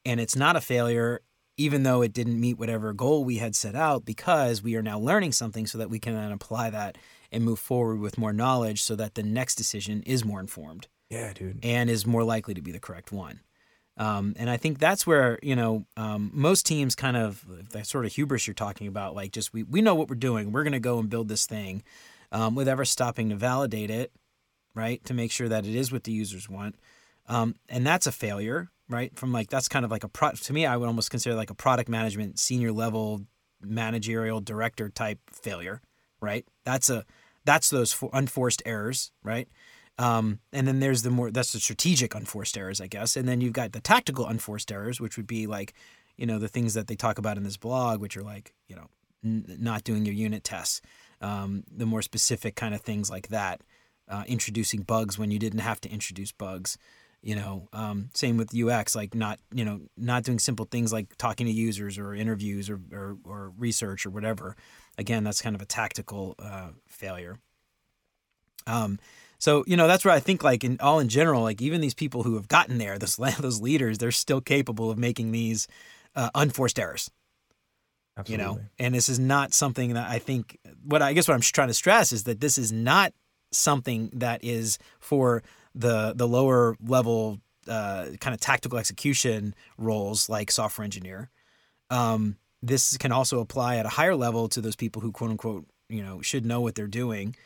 [0.04, 1.20] and it's not a failure
[1.56, 4.98] even though it didn't meet whatever goal we had set out because we are now
[4.98, 6.98] learning something so that we can then apply that
[7.32, 11.32] and move forward with more knowledge so that the next decision is more informed Yeah,
[11.32, 11.58] dude.
[11.62, 13.40] and is more likely to be the correct one.
[13.98, 18.04] Um, and I think that's where you know um, most teams kind of that sort
[18.04, 20.74] of hubris you're talking about, like just we we know what we're doing, we're going
[20.74, 21.82] to go and build this thing,
[22.30, 24.12] um, with ever stopping to validate it,
[24.74, 26.74] right, to make sure that it is what the users want,
[27.26, 29.16] um, and that's a failure, right?
[29.16, 31.50] From like that's kind of like a pro to me, I would almost consider like
[31.50, 33.22] a product management senior level
[33.62, 35.80] managerial director type failure,
[36.20, 36.44] right?
[36.64, 37.04] That's a
[37.44, 39.48] that's those for, unforced errors, right?
[39.98, 43.16] Um, and then there's the more that's the strategic unforced errors, I guess.
[43.16, 45.72] And then you've got the tactical unforced errors, which would be like,
[46.16, 48.76] you know, the things that they talk about in this blog, which are like, you
[48.76, 48.88] know,
[49.24, 50.82] n- not doing your unit tests,
[51.20, 53.62] um, the more specific kind of things like that,
[54.08, 56.76] uh, introducing bugs when you didn't have to introduce bugs.
[57.22, 61.16] You know, um, same with UX, like not you know not doing simple things like
[61.16, 64.56] talking to users or interviews or or, or research or whatever.
[64.98, 67.38] Again, that's kind of a tactical uh, failure.
[68.66, 68.98] Um,
[69.38, 71.94] so you know that's where I think like in all in general, like even these
[71.94, 75.66] people who have gotten there, those those leaders, they're still capable of making these
[76.14, 77.10] uh, unforced errors.
[78.18, 78.44] Absolutely.
[78.44, 80.58] You know, and this is not something that I think.
[80.84, 83.12] What I guess what I'm trying to stress is that this is not
[83.52, 85.42] something that is for
[85.76, 91.30] the the lower level uh, kind of tactical execution roles like software engineer.
[91.90, 95.66] Um, this can also apply at a higher level to those people who quote unquote
[95.88, 97.36] you know should know what they're doing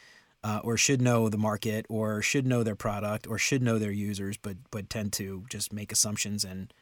[0.43, 3.90] uh, or should know the market or should know their product or should know their
[3.90, 6.73] users but but tend to just make assumptions and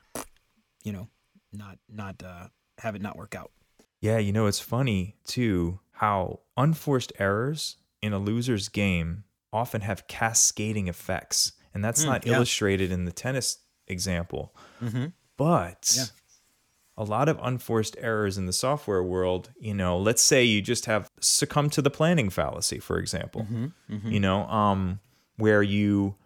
[0.84, 1.08] you know
[1.52, 3.50] not not uh, have it not work out
[4.00, 10.06] Yeah, you know, it's funny too how unforced errors in a loser's game often have
[10.08, 11.52] cascading effects.
[11.74, 12.34] And that's Mm, not yeah.
[12.34, 14.54] illustrated in the tennis example.
[14.82, 15.06] mm-hmm.
[15.36, 16.04] But Yeah.
[16.96, 19.50] a lot of unforced errors in the software world.
[19.60, 23.46] You know, let's say you just have succumbed to the planning fallacy, for example.
[23.88, 25.00] You know, um,
[25.36, 26.16] where you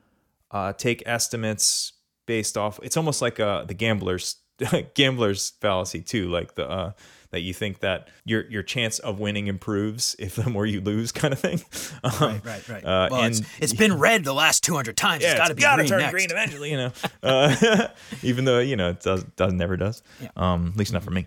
[0.51, 1.93] uh, take estimates
[2.27, 2.79] based off.
[2.83, 4.37] It's almost like uh, the gambler's
[4.95, 6.93] gambler's fallacy too, like the uh,
[7.31, 11.13] that you think that your your chance of winning improves if the more you lose,
[11.23, 11.61] kind of thing.
[12.05, 12.85] Um, Right, right, right.
[12.85, 15.23] Uh, well, and it's, it's been red the last 200 times.
[15.25, 16.11] it's got to be gotta green turn next.
[16.13, 16.93] green eventually, you know.
[17.23, 17.87] Uh,
[18.25, 20.03] even though you know it does does never does.
[20.37, 21.27] Um, at least not for me.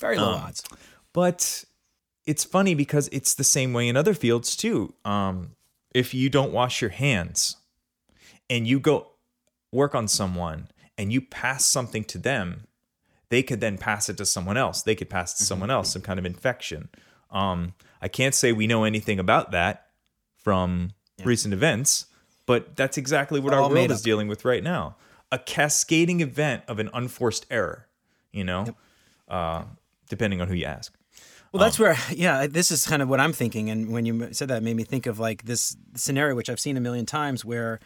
[0.00, 0.62] Very low Um, odds.
[1.12, 1.64] But
[2.26, 4.94] it's funny because it's the same way in other fields too.
[5.04, 5.56] Um,
[5.94, 7.56] if you don't wash your hands
[8.48, 9.08] and you go
[9.72, 10.68] work on someone
[10.98, 12.66] and you pass something to them,
[13.30, 14.82] they could then pass it to someone else.
[14.82, 16.88] They could pass it to someone else, some kind of infection.
[17.30, 19.86] Um, I can't say we know anything about that
[20.36, 20.90] from
[21.24, 22.06] recent events,
[22.46, 24.96] but that's exactly what All our world is dealing with right now.
[25.30, 27.86] A cascading event of an unforced error,
[28.32, 28.74] you know,
[29.28, 29.64] uh,
[30.08, 30.94] depending on who you ask.
[31.52, 33.70] Well, that's where, yeah, this is kind of what I'm thinking.
[33.70, 36.60] And when you said that, it made me think of like this scenario, which I've
[36.60, 37.80] seen a million times, where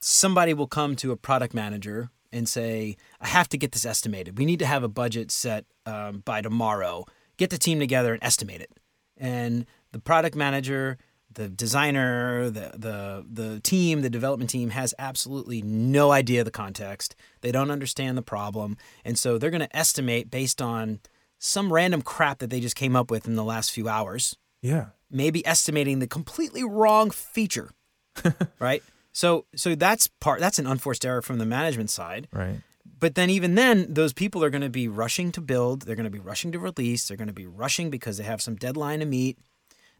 [0.00, 4.38] somebody will come to a product manager and say, I have to get this estimated.
[4.38, 7.04] We need to have a budget set um, by tomorrow.
[7.36, 8.70] Get the team together and estimate it.
[9.16, 10.98] And the product manager,
[11.32, 17.14] the designer, the, the, the team, the development team has absolutely no idea the context.
[17.40, 18.76] They don't understand the problem.
[19.04, 21.00] And so they're going to estimate based on
[21.38, 24.86] some random crap that they just came up with in the last few hours, Yeah.
[25.10, 27.70] maybe estimating the completely wrong feature.
[28.58, 28.82] right?
[29.18, 32.28] So so that's part that's an unforced error from the management side.
[32.32, 32.60] Right.
[33.00, 36.04] But then even then those people are going to be rushing to build, they're going
[36.04, 39.00] to be rushing to release, they're going to be rushing because they have some deadline
[39.00, 39.36] to meet.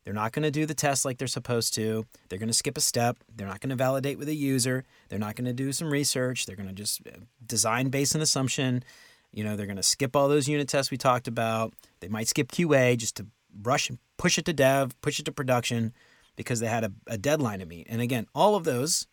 [0.04, 2.06] They're not going to do the test like they're supposed to.
[2.28, 3.16] They're going to skip a step.
[3.34, 4.84] They're not going to validate with a user.
[5.08, 6.46] They're not going to do some research.
[6.46, 8.84] They're going to just uh, design based on assumption.
[9.32, 11.74] You know, they're going to skip all those unit tests we talked about.
[11.98, 13.26] They might skip QA just to
[13.64, 15.92] rush and push it to dev, push it to production
[16.38, 17.88] because they had a, a deadline to meet.
[17.90, 19.08] And again, all of those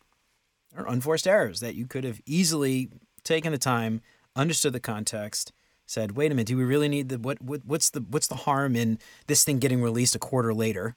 [0.77, 2.87] are unforced errors that you could have easily
[3.23, 4.01] taken the time,
[4.35, 5.51] understood the context,
[5.87, 8.35] said, "Wait a minute, do we really need the what, what what's the what's the
[8.35, 10.95] harm in this thing getting released a quarter later?"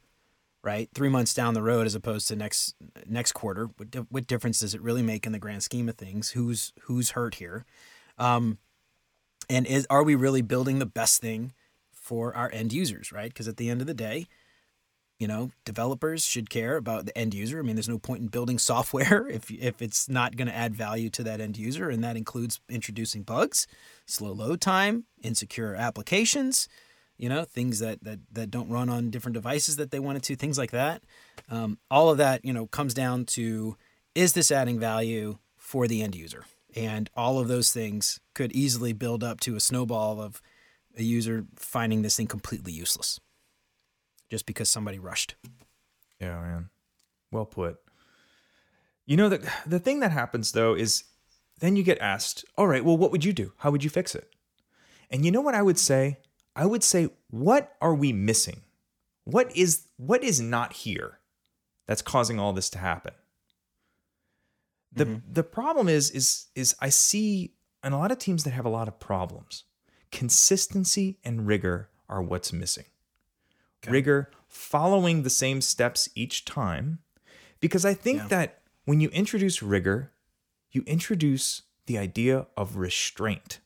[0.62, 2.75] Right, three months down the road, as opposed to next
[3.07, 3.71] next quarter.
[3.79, 6.33] What, what difference does it really make in the grand scheme of things?
[6.33, 7.64] Who's who's hurt here?
[8.19, 8.59] Um,
[9.49, 11.55] and is are we really building the best thing
[11.91, 13.12] for our end users?
[13.12, 14.27] Right, because at the end of the day,
[15.18, 17.59] you know, developers should care about the end user.
[17.59, 20.74] I mean, there's no point in building software if if it's not going to add
[20.74, 23.66] value to that end user, and that includes introducing bugs,
[24.07, 26.68] slow load time, insecure applications,
[27.16, 30.37] you know, things that that that don't run on different devices that they wanted to,
[30.37, 31.02] things like that.
[31.50, 33.76] Um, all of that, you know, comes down to
[34.14, 36.44] is this adding value for the end user?
[36.76, 40.40] And all of those things could easily build up to a snowball of
[40.96, 43.20] a user finding this thing completely useless
[44.29, 45.35] just because somebody rushed.
[46.21, 46.71] Yeah, man.
[47.31, 47.79] Well put.
[49.07, 51.05] You know the the thing that happens though is
[51.61, 53.53] then you get asked, "All right, well what would you do?
[53.59, 54.31] How would you fix it?"
[55.11, 56.19] And you know what I would say?
[56.55, 58.62] I would say, "What are we missing?
[59.25, 61.19] What is what is not here
[61.87, 63.14] that's causing all this to happen?"
[64.93, 65.33] The mm-hmm.
[65.33, 68.71] the problem is is is I see in a lot of teams that have a
[68.71, 69.64] lot of problems.
[70.11, 72.87] Consistency and rigor are what's missing
[73.87, 76.99] rigor, following the same steps each time.
[77.61, 78.29] Because I think Yeah.
[78.29, 80.12] that when you introduce rigor,
[80.71, 83.61] you introduce the idea of restraint.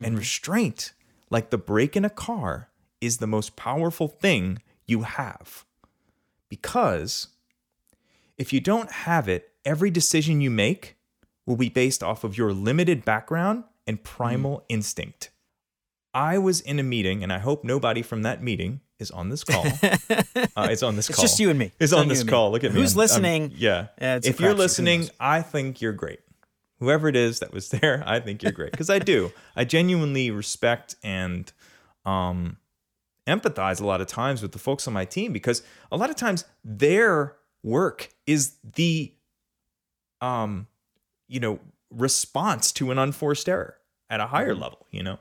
[0.00, 0.18] And mm-hmm.
[0.18, 0.92] restraint,
[1.30, 5.64] like the brake in a car, is the most powerful thing you have.
[6.48, 7.28] Because
[8.36, 10.96] if you don't have it, every decision you make
[11.46, 14.04] will be based off of your limited background and mm.
[14.04, 15.30] primal instinct.
[16.12, 19.44] I was in a meeting, and I hope nobody from that meeting is on this
[19.44, 19.64] call.
[19.66, 21.24] uh, it's on this It's call.
[21.24, 21.66] It's just you and me.
[21.66, 22.30] It's It's on on this and me.
[22.32, 22.50] call.
[22.52, 22.80] Look at me.
[22.80, 23.52] Who's I'm- I'm- listening?
[23.56, 23.86] yeah.
[23.98, 25.08] If you're listening?
[25.18, 26.20] I think you're great.
[26.78, 29.32] Whoever it is that was there, I think you're great because I do.
[29.56, 31.52] I genuinely respect and
[32.06, 32.56] um,
[33.26, 36.16] empathize a lot of times with the folks on my team because a lot of
[36.16, 39.12] times their work is the
[40.22, 40.66] um,
[41.28, 41.58] you know,
[41.90, 43.76] response to an unforced error
[44.08, 44.62] at a higher Mm-hmm.
[44.62, 45.18] level, you know.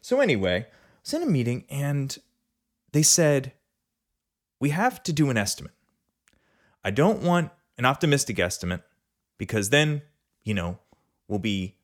[0.00, 2.16] So anyway, I was in a meeting and
[2.92, 3.52] they said
[4.60, 5.72] we have to do an estimate.
[6.84, 8.82] I don't want an optimistic estimate
[9.36, 10.02] because then,
[10.42, 10.78] you know,
[11.28, 11.76] we'll be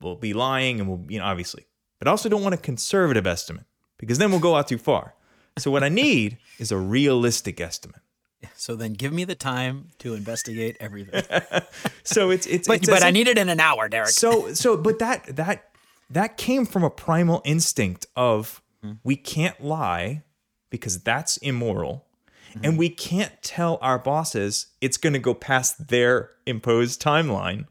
[0.00, 1.66] we'll be lying and we'll, you know, obviously.
[1.98, 3.66] But I also don't want a conservative estimate
[3.98, 5.14] because then we'll go out too far.
[5.58, 8.00] So what I need is a realistic estimate.
[8.54, 11.24] So then give me the time to investigate everything.
[12.02, 14.08] So it's it's But, it's but I need it in an hour, Derek.
[14.08, 15.70] So so but that that
[16.08, 18.92] that came from a primal instinct of hmm.
[19.04, 20.22] we can't lie
[20.70, 22.06] because that's immoral.
[22.54, 22.76] And mm-hmm.
[22.76, 27.66] we can't tell our bosses it's going to go past their imposed timeline.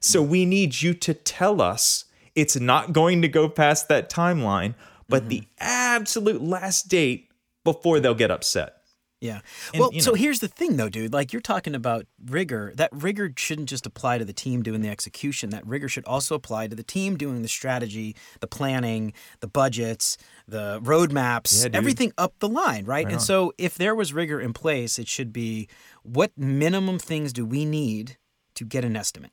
[0.00, 0.28] So mm.
[0.28, 4.74] we need you to tell us it's not going to go past that timeline,
[5.08, 5.48] but the mm-hmm.
[5.58, 7.30] absolute last date
[7.64, 8.77] before they'll get upset.
[9.20, 9.40] Yeah.
[9.74, 11.12] And, well, you so here's the thing, though, dude.
[11.12, 12.72] Like you're talking about rigor.
[12.76, 15.50] That rigor shouldn't just apply to the team doing the execution.
[15.50, 20.18] That rigor should also apply to the team doing the strategy, the planning, the budgets,
[20.46, 23.06] the roadmaps, Yeah, everything up the line, right?
[23.06, 23.20] and on.
[23.20, 25.68] so if there was rigor in place, it should be
[26.02, 28.18] what minimum things do we need
[28.54, 29.32] to get an estimate?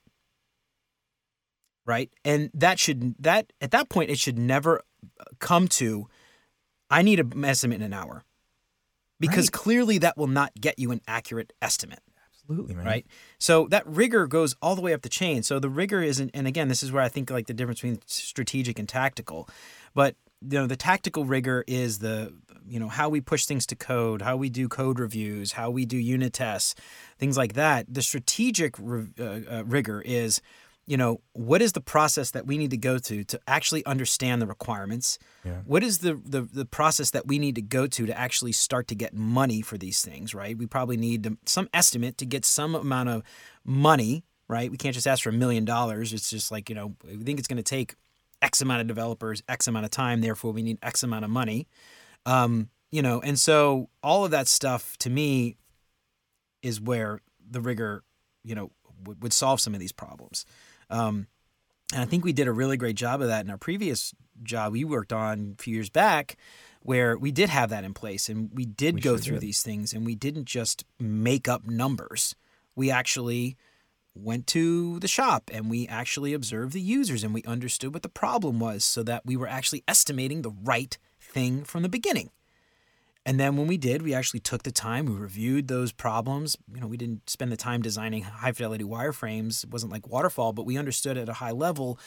[1.86, 2.10] Right?
[2.24, 4.82] And that should that at that point it should never
[5.40, 6.08] come to
[6.90, 8.24] I need an estimate in an hour
[9.20, 9.52] because Right.
[9.52, 12.00] clearly that will not get you an accurate estimate.
[12.34, 12.86] Absolutely, man.
[12.86, 13.06] right?
[13.40, 15.42] So that rigor goes all the way up the chain.
[15.44, 18.00] So the rigor isn't and again this is where i think like the difference between
[18.06, 19.50] strategic and tactical.
[19.96, 22.34] But you know the tactical rigor is the
[22.68, 25.86] you know how we push things to code how we do code reviews how we
[25.86, 26.76] do unit tests
[27.18, 27.86] things like that.
[27.92, 29.24] The strategic re- uh,
[29.60, 30.42] uh, rigor is
[30.88, 34.42] you know what is the process that we need to go to to actually understand
[34.42, 35.18] the requirements?
[35.44, 35.62] Yeah.
[35.66, 38.88] what is the, the the process that we need to go to to actually start
[38.90, 40.58] to get money for these things right?
[40.58, 43.24] We probably need to, some estimate to get some amount of
[43.64, 44.70] money right?
[44.70, 46.14] We can't just ask for a million dollars.
[46.14, 47.96] It's just like you know we think it's going to take
[48.42, 50.22] x amount of developers x amount of time.
[50.22, 51.68] Therefore we need x amount of money.
[52.26, 55.58] Um, you know and so all of that stuff to me
[56.62, 57.20] is where
[57.50, 58.04] the rigor
[58.44, 58.72] you know
[59.04, 60.46] would, would solve some of these problems
[60.90, 61.28] um,
[61.94, 64.74] and I think we did a really great job of that in our previous job
[64.74, 66.38] we worked on a few years back,
[66.82, 69.42] where we did have that in place and we did We go sure through did.
[69.42, 72.36] these things and we didn't just make up numbers.
[72.76, 73.56] We actually
[74.14, 78.10] went to the shop and we actually observed the users and we understood what the
[78.10, 82.30] problem was so that we were actually estimating the right thing from the beginning.
[83.26, 86.56] And then when we did, we actually took the time, we reviewed those problems.
[86.72, 89.64] You know, we didn't spend the time designing high fidelity wireframes.
[89.64, 91.98] It wasn't like waterfall, but we understood at a high level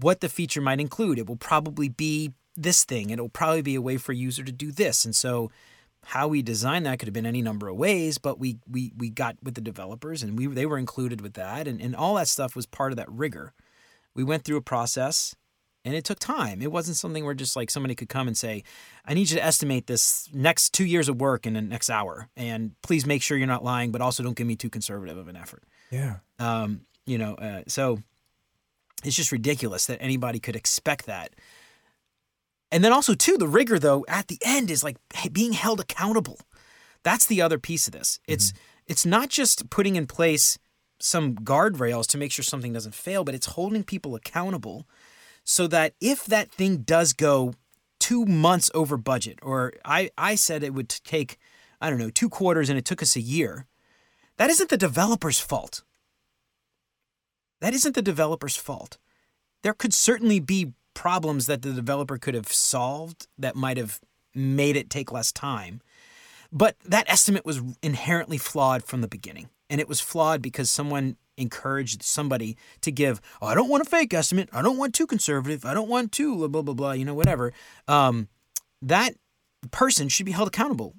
[0.00, 1.18] what the feature might include.
[1.18, 3.10] It will probably be this thing.
[3.10, 5.04] It'll probably be a way for a user to do this.
[5.04, 5.50] And so
[6.04, 9.08] how we designed that could have been any number of ways, but we we we
[9.10, 12.28] got with the developers and we they were included with that and, and all that
[12.28, 13.52] stuff was part of that rigor.
[14.14, 15.34] We went through a process
[15.84, 16.62] and it took time.
[16.62, 18.62] It wasn't something where just like somebody could come and say,
[19.04, 22.28] I need you to estimate this next two years of work in the next hour.
[22.36, 25.28] And please make sure you're not lying, but also don't give me too conservative of
[25.28, 25.64] an effort.
[25.90, 26.16] Yeah.
[26.38, 27.98] Um, you know, uh, so
[29.04, 31.34] it's just ridiculous that anybody could expect that.
[32.70, 34.96] And then also too, the rigor though at the end is like
[35.32, 36.38] being held accountable.
[37.02, 38.20] That's the other piece of this.
[38.28, 38.52] It's
[38.86, 40.58] it's not just putting in place
[41.00, 44.86] some guardrails to make sure something doesn't fail, but it's holding people accountable
[45.44, 47.54] so that if that thing does go
[47.98, 51.38] two months over budget, or I, I said it would take,
[51.80, 53.66] I don't know, two quarters and it took us a year,
[54.38, 55.82] that isn't the developer's fault.
[57.60, 58.98] That isn't the developer's fault.
[59.62, 64.00] There could certainly be problems that the developer could have solved that might have
[64.34, 65.80] made it take less time.
[66.50, 69.48] But that estimate was inherently flawed from the beginning.
[69.70, 73.88] And it was flawed because someone encouraged somebody to give, oh, I don't want a
[73.88, 74.48] fake estimate.
[74.52, 75.64] I don't want too conservative.
[75.64, 77.52] I don't want too blah, blah, blah, blah, you know, whatever.
[77.88, 78.28] Um,
[78.80, 79.14] that
[79.70, 80.94] person should be held accountable.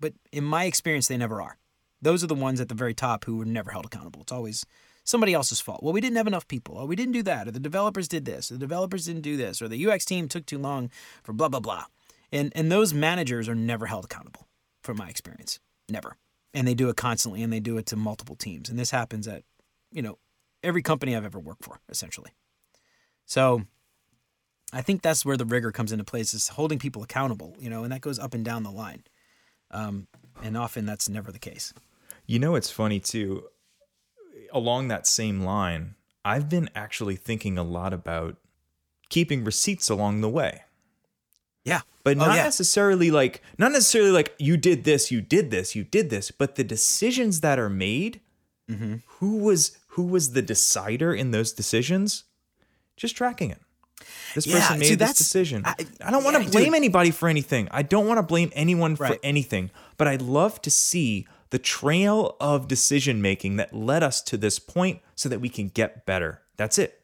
[0.00, 1.58] But in my experience, they never are.
[2.02, 4.22] Those are the ones at the very top who were never held accountable.
[4.22, 4.66] It's always
[5.04, 5.82] somebody else's fault.
[5.82, 6.76] Well, we didn't have enough people.
[6.78, 7.48] Oh, we didn't do that.
[7.48, 8.50] Or the developers did this.
[8.50, 9.62] Or the developers didn't do this.
[9.62, 10.90] Or the UX team took too long
[11.22, 11.84] for blah, blah, blah.
[12.32, 14.48] And, and those managers are never held accountable
[14.82, 15.60] from my experience.
[15.88, 16.16] Never.
[16.52, 18.68] And they do it constantly and they do it to multiple teams.
[18.68, 19.44] And this happens at,
[19.94, 20.18] you know,
[20.62, 22.32] every company I've ever worked for, essentially.
[23.24, 23.62] So
[24.72, 27.84] I think that's where the rigor comes into place is holding people accountable, you know,
[27.84, 29.04] and that goes up and down the line.
[29.70, 30.08] Um,
[30.42, 31.72] and often that's never the case.
[32.26, 33.44] You know, it's funny too.
[34.52, 35.94] Along that same line,
[36.24, 38.36] I've been actually thinking a lot about
[39.10, 40.62] keeping receipts along the way.
[41.64, 41.80] Yeah.
[42.02, 42.44] But Oh, not yeah.
[42.44, 46.56] necessarily like not necessarily like you did this, you did this, you did this, but
[46.56, 48.20] the decisions that are made,
[48.70, 48.96] Mm-hmm.
[49.18, 52.24] who was who was the decider in those decisions?
[52.96, 53.58] Just tracking it.
[54.34, 55.62] This Yeah, person made see, this decision.
[55.64, 55.74] I,
[56.04, 56.74] I- don't want to blame dude.
[56.74, 57.68] anybody for anything.
[57.70, 59.70] I don't want to blame anyone for anything.
[59.96, 64.58] But I'd love to see the trail of decision making that led us to this
[64.58, 66.42] point so that we can get better.
[66.56, 67.00] That's it.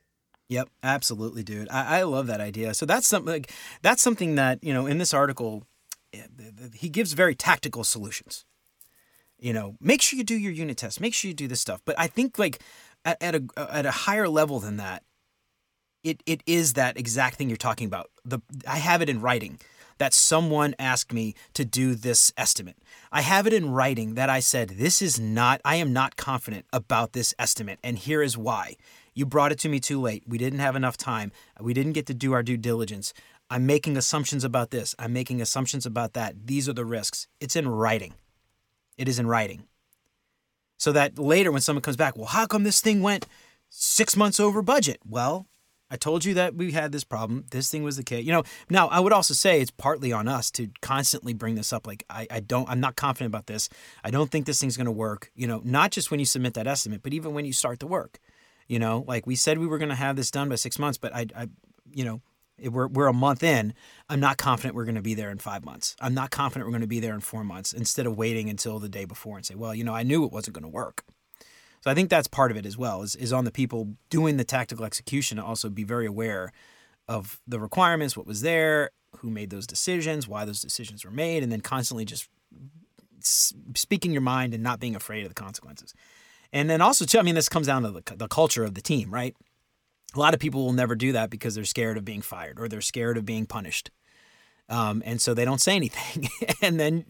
[0.49, 1.68] Yep, absolutely, dude.
[1.70, 2.74] I, I love that idea.
[2.74, 5.64] So that's something like that's something that you know in this article,
[6.12, 6.22] eh,
[6.74, 8.45] he gives very tactical solutions.
[9.41, 11.01] You know, make sure you do your unit test.
[11.01, 11.80] Make sure you do this stuff.
[11.84, 12.61] But I think like
[13.05, 15.03] at, at a at a higher level than that,
[16.05, 18.11] it it is that exact thing you're talking about.
[18.24, 19.59] The I have it in writing
[19.99, 22.76] that someone asked me to do this estimate.
[23.12, 26.66] I have it in writing that I said this is not I am not confident
[26.72, 28.76] about this estimate and here is why.
[29.12, 30.22] You brought it to me too late.
[30.26, 31.32] We didn't have enough time.
[31.61, 33.12] We didn't get to do our due diligence.
[33.51, 34.95] I'm making assumptions about this.
[34.99, 36.47] I'm making assumptions about that.
[36.47, 37.26] These are the risks.
[37.41, 38.14] It's in writing.
[39.01, 39.65] It is in writing.
[40.77, 43.27] So that later when someone comes back, well, how come this thing went
[43.71, 44.99] six months over budget?
[45.09, 45.47] Well,
[45.91, 47.47] I told you that we had this problem.
[47.51, 48.27] This thing was the case.
[48.27, 51.73] You know, now I would also say it's partly on us to constantly bring this
[51.73, 51.87] up.
[51.87, 53.71] Like, I, I don't, I'm not confident about this.
[54.05, 55.31] I don't think this thing's going to work.
[55.35, 57.87] You know, not just when you submit that estimate, but even when you start the
[57.87, 58.19] work.
[58.69, 60.99] You know, like we said we were going to have this done by six months,
[60.99, 61.49] but I, I
[61.91, 62.21] you know,
[62.69, 63.75] we're, we're a month in.
[64.09, 65.97] I'm not confident we're going to be there in five months.
[66.01, 68.79] I'm not confident we're going to be there in four months instead of waiting until
[68.79, 71.05] the day before and say, well, you know, I knew it wasn't going to work.
[71.83, 74.37] So I think that's part of it as well is, is on the people doing
[74.37, 76.53] the tactical execution to also be very aware
[77.09, 81.43] of the requirements, what was there, who made those decisions, why those decisions were made,
[81.43, 82.29] and then constantly just
[83.75, 85.95] speaking your mind and not being afraid of the consequences.
[86.53, 88.81] And then also, too, I mean, this comes down to the, the culture of the
[88.81, 89.35] team, right?
[90.15, 92.69] A lot of people will never do that because they're scared of being fired or
[92.69, 93.91] they're scared of being punished.
[94.71, 96.29] Um, and so they don't say anything.
[96.63, 97.05] and then,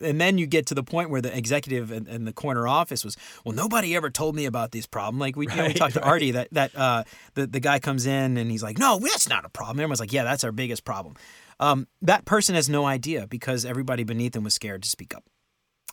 [0.00, 3.04] and then you get to the point where the executive in, in, the corner office
[3.04, 5.18] was, well, nobody ever told me about this problem.
[5.18, 6.02] Like we, right, you know, we talked right.
[6.02, 7.02] to Artie that that uh,
[7.34, 9.80] the the guy comes in and he's like, no, that's not a problem.
[9.80, 11.16] Everyone's like, yeah, that's our biggest problem.
[11.58, 15.24] Um, that person has no idea because everybody beneath them was scared to speak up.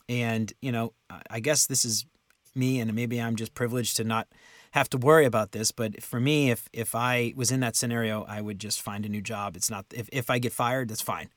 [0.08, 0.92] And you know,
[1.28, 2.06] I guess this is
[2.54, 4.28] me, and maybe I'm just privileged to not
[4.70, 5.72] have to worry about this.
[5.72, 9.08] But for me, if if I was in that scenario, I would just find a
[9.08, 9.56] new job.
[9.56, 11.28] It's not if, if I get fired, that's fine.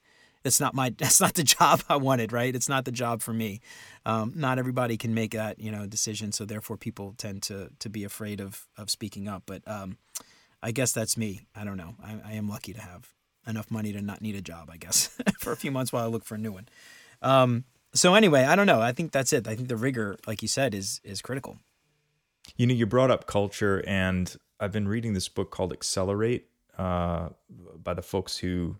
[0.43, 2.55] That's not my that's not the job I wanted, right?
[2.55, 3.61] It's not the job for me.
[4.05, 7.89] Um, not everybody can make that you know decision, so therefore people tend to to
[7.89, 9.43] be afraid of of speaking up.
[9.45, 9.97] But um,
[10.61, 11.41] I guess that's me.
[11.55, 11.95] I don't know.
[12.03, 13.09] I, I am lucky to have
[13.45, 14.69] enough money to not need a job.
[14.71, 15.09] I guess
[15.39, 16.67] for a few months while I look for a new one.
[17.21, 17.63] Um,
[17.95, 18.81] so anyway, I don't know.
[18.81, 19.47] I think that's it.
[19.47, 21.57] I think the rigor, like you said, is is critical.
[22.55, 26.47] You know, you brought up culture, and I've been reading this book called Accelerate
[26.77, 27.29] uh,
[27.81, 28.77] by the folks who,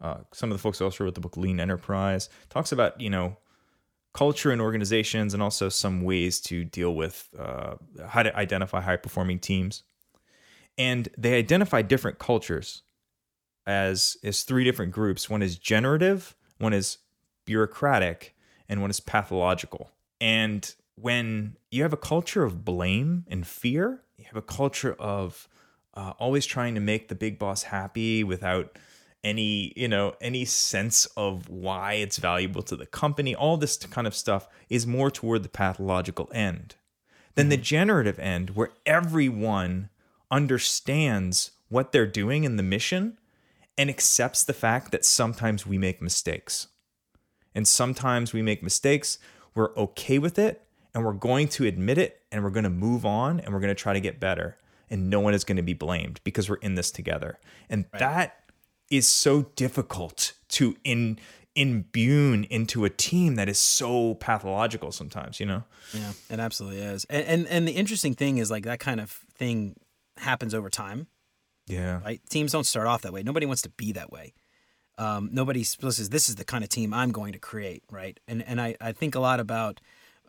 [0.00, 2.28] uh, some of the folks who also wrote the book Lean Enterprise.
[2.48, 3.36] Talks about you know
[4.12, 7.74] culture in organizations and also some ways to deal with uh,
[8.08, 9.82] how to identify high performing teams.
[10.76, 12.82] And they identify different cultures
[13.66, 15.28] as as three different groups.
[15.28, 16.98] One is generative, one is
[17.44, 18.34] bureaucratic,
[18.68, 19.90] and one is pathological.
[20.20, 25.48] And when you have a culture of blame and fear, you have a culture of
[25.94, 28.78] uh, always trying to make the big boss happy without
[29.24, 34.06] any you know any sense of why it's valuable to the company all this kind
[34.06, 36.76] of stuff is more toward the pathological end
[37.34, 37.62] than the mm-hmm.
[37.62, 39.90] generative end where everyone
[40.30, 43.18] understands what they're doing in the mission
[43.76, 46.68] and accepts the fact that sometimes we make mistakes
[47.56, 49.18] and sometimes we make mistakes
[49.52, 50.64] we're okay with it
[50.94, 53.68] and we're going to admit it and we're going to move on and we're going
[53.68, 54.56] to try to get better
[54.90, 57.38] and no one is going to be blamed because we're in this together.
[57.68, 58.00] And right.
[58.00, 58.44] that
[58.90, 61.18] is so difficult to in
[61.54, 65.64] imbue into a team that is so pathological sometimes you know?
[65.92, 67.04] Yeah it absolutely is.
[67.10, 69.74] And, and and the interesting thing is like that kind of thing
[70.18, 71.08] happens over time.
[71.66, 72.00] Yeah.
[72.02, 72.20] Right?
[72.30, 73.22] Teams don't start off that way.
[73.22, 74.34] Nobody wants to be that way.
[74.96, 78.18] Um, nobody says this is the kind of team I'm going to create, right?
[78.26, 79.80] And and I, I think a lot about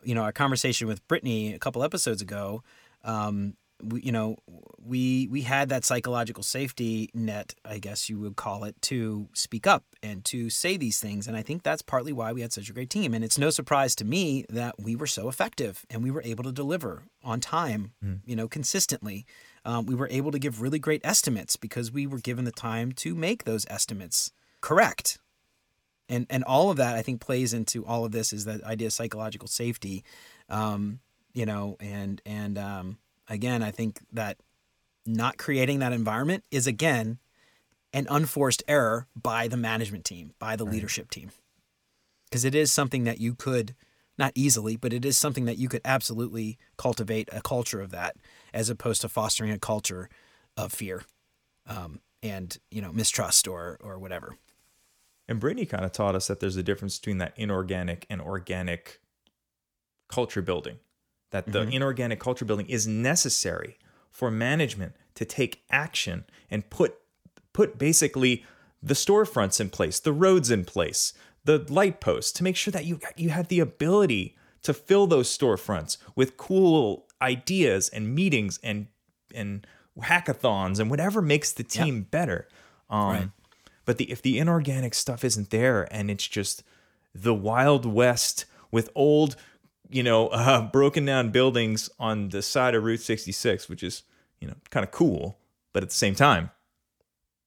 [0.02, 2.62] you know, our conversation with Brittany a couple episodes ago,
[3.04, 4.36] um, we, you know,
[4.84, 9.66] we we had that psychological safety net, I guess you would call it, to speak
[9.66, 12.68] up and to say these things, and I think that's partly why we had such
[12.68, 13.14] a great team.
[13.14, 16.44] And it's no surprise to me that we were so effective and we were able
[16.44, 18.20] to deliver on time, mm.
[18.24, 19.26] you know, consistently.
[19.64, 22.92] Um, we were able to give really great estimates because we were given the time
[22.92, 25.18] to make those estimates correct
[26.10, 28.88] and and all of that I think plays into all of this is that idea
[28.88, 30.04] of psychological safety,
[30.50, 30.98] um,
[31.32, 32.98] you know, and and um,
[33.28, 34.36] again I think that
[35.06, 37.18] not creating that environment is again
[37.92, 40.74] an unforced error by the management team, by the right.
[40.74, 41.30] leadership team,
[42.28, 43.74] because it is something that you could
[44.18, 48.16] not easily, but it is something that you could absolutely cultivate a culture of that,
[48.52, 50.10] as opposed to fostering a culture
[50.56, 51.04] of fear,
[51.66, 54.36] um, and you know mistrust or or whatever.
[55.30, 59.00] And Brittany kind of taught us that there's a difference between that inorganic and organic
[60.08, 60.80] culture building.
[61.30, 61.72] That the mm-hmm.
[61.72, 63.78] inorganic culture building is necessary
[64.10, 66.96] for management to take action and put
[67.52, 68.44] put basically
[68.82, 71.12] the storefronts in place, the roads in place,
[71.44, 75.28] the light posts to make sure that you you have the ability to fill those
[75.28, 78.88] storefronts with cool ideas and meetings and
[79.32, 79.64] and
[80.00, 82.48] hackathons and whatever makes the team better.
[82.88, 83.28] Um, Right.
[83.84, 86.62] But the if the inorganic stuff isn't there and it's just
[87.14, 89.36] the Wild West with old,
[89.88, 94.02] you know, uh, broken down buildings on the side of Route 66, which is
[94.40, 95.38] you know kind of cool,
[95.72, 96.50] but at the same time,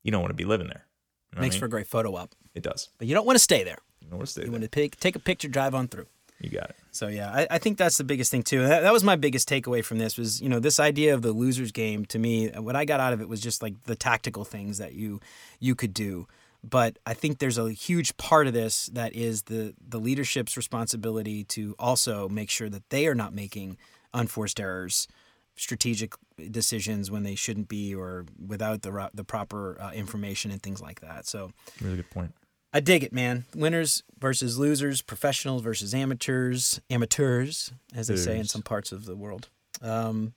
[0.03, 0.85] you don't want to be living there.
[1.31, 1.59] You know what I Makes mean?
[1.61, 2.35] for a great photo op.
[2.53, 2.89] it does.
[2.97, 3.77] But you don't want to stay there.
[4.01, 4.51] You don't want to stay You there.
[4.53, 6.05] want to pick, take a picture, drive on through.
[6.39, 6.75] You got it.
[6.91, 8.67] So yeah, I, I think that's the biggest thing too.
[8.67, 11.31] That, that was my biggest takeaway from this was you know this idea of the
[11.31, 12.05] losers game.
[12.07, 14.93] To me, what I got out of it was just like the tactical things that
[14.93, 15.21] you
[15.59, 16.27] you could do.
[16.63, 21.43] But I think there's a huge part of this that is the the leadership's responsibility
[21.45, 23.77] to also make sure that they are not making
[24.13, 25.07] unforced errors,
[25.55, 26.13] strategic
[26.51, 31.01] decisions when they shouldn't be, or without the the proper uh, information and things like
[31.01, 31.25] that.
[31.25, 32.33] So Really good point.
[32.73, 33.45] I dig it, man.
[33.55, 39.15] Winners versus losers, professionals versus amateurs, amateurs, as they say in some parts of the
[39.15, 39.49] world.
[39.81, 40.33] Um,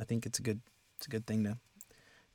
[0.00, 0.60] I think it's a good,
[0.96, 1.58] it's a good thing to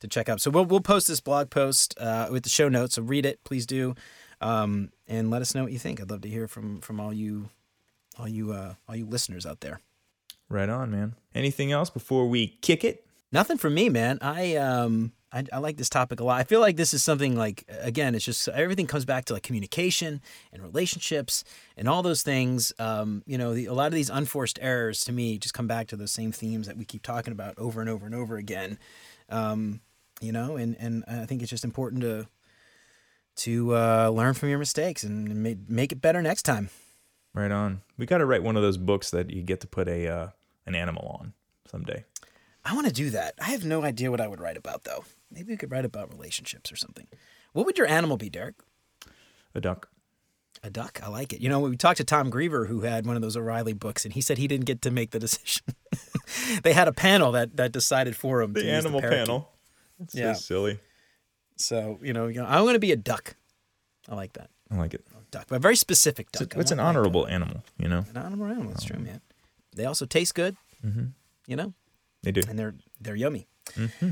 [0.02, 0.42] to check out.
[0.42, 2.96] So we'll we'll post this blog post uh, with the show notes.
[2.96, 3.96] So read it, please do,
[4.42, 6.00] um, and let us know what you think.
[6.00, 7.50] I'd love to hear from from all you,
[8.20, 9.80] all you, uh, all you listeners out there.
[10.50, 11.16] Right on, man.
[11.34, 13.06] Anything else before we kick it?
[13.32, 14.20] Nothing for me, man.
[14.22, 16.40] I um I, I like this topic a lot.
[16.40, 19.44] I feel like this is something like again, it's just everything comes back to like
[19.44, 20.22] communication
[20.52, 21.44] and relationships
[21.76, 22.72] and all those things.
[22.78, 25.88] Um, you know, the, a lot of these unforced errors to me just come back
[25.88, 28.78] to those same themes that we keep talking about over and over and over again.
[29.30, 29.82] Um,
[30.22, 32.28] you know, and and I think it's just important to
[33.36, 36.70] to uh, learn from your mistakes and make make it better next time.
[37.34, 37.82] Right on.
[37.98, 40.28] We got to write one of those books that you get to put a uh,
[40.68, 41.34] an animal on
[41.66, 42.06] someday.
[42.66, 43.36] I want to do that.
[43.42, 45.04] I have no idea what I would write about though.
[45.32, 47.08] Maybe we could write about relationships or something.
[47.54, 48.56] What would your animal be, Derek?
[49.56, 49.90] A duck.
[50.64, 51.02] A duck.
[51.04, 51.42] I like it.
[51.42, 54.14] You know, we talked to Tom Greever, who had one of those O'Reilly books, and
[54.14, 55.64] he said he didn't get to make the decision.
[56.64, 58.54] they had a panel that that decided for him.
[58.54, 59.20] The animal parakeet.
[59.28, 59.50] panel.
[60.00, 60.34] It's Yeah.
[60.34, 60.80] so silly.
[61.58, 63.36] So you know, you know, I'm going to be a duck.
[64.10, 65.06] I like that I like it.
[65.32, 66.56] duck, but a very specific It's, duck.
[66.56, 68.06] a- it's an want like honorable animal, you know.
[68.10, 68.70] an honorable animal.
[68.70, 69.22] That's true, man.
[69.76, 70.56] They also taste good.
[70.86, 71.06] Mm-hmm.
[71.48, 71.74] You know,
[72.24, 72.42] They do.
[72.50, 73.48] and they're they're yummy.
[73.76, 74.12] Mm-hmm.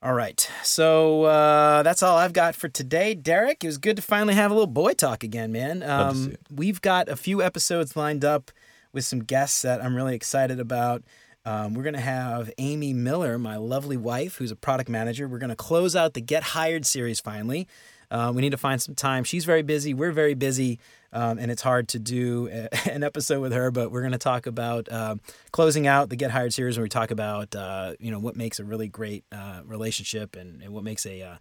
[0.00, 3.64] All right, so uh, that's all I've got for today, Derek.
[3.64, 5.80] It was good to finally have a little boy talk again, man.
[5.80, 8.52] To Um, we've got a few episodes lined up
[8.92, 11.02] with some guests that I'm really excited about.
[11.44, 15.26] Um, we're gonna have Amy Miller, my lovely wife, who's a product manager.
[15.26, 17.66] We're gonna close out the Get Hired series finally.
[18.10, 19.24] Uh, we need to find some time.
[19.24, 19.92] She's very busy.
[19.94, 20.78] We're very busy,
[21.12, 23.70] um, and it's hard to do a, an episode with her.
[23.70, 25.16] But we're going to talk about uh,
[25.52, 28.58] closing out the Get Hired series, where we talk about uh, you know what makes
[28.58, 31.36] a really great uh, relationship and, and what makes a uh,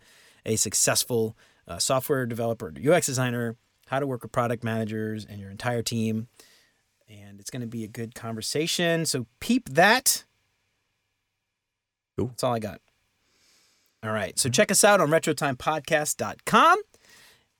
[0.45, 1.38] a successful
[1.68, 3.55] uh, software developer, UX designer,
[3.88, 6.28] how to work with product managers and your entire team.
[7.09, 9.05] And it's going to be a good conversation.
[9.05, 10.26] So peep that.
[12.18, 12.28] Cool.
[12.28, 12.82] That's all I got.
[14.04, 14.38] All right.
[14.38, 16.82] So check us out on retrotimepodcast.com.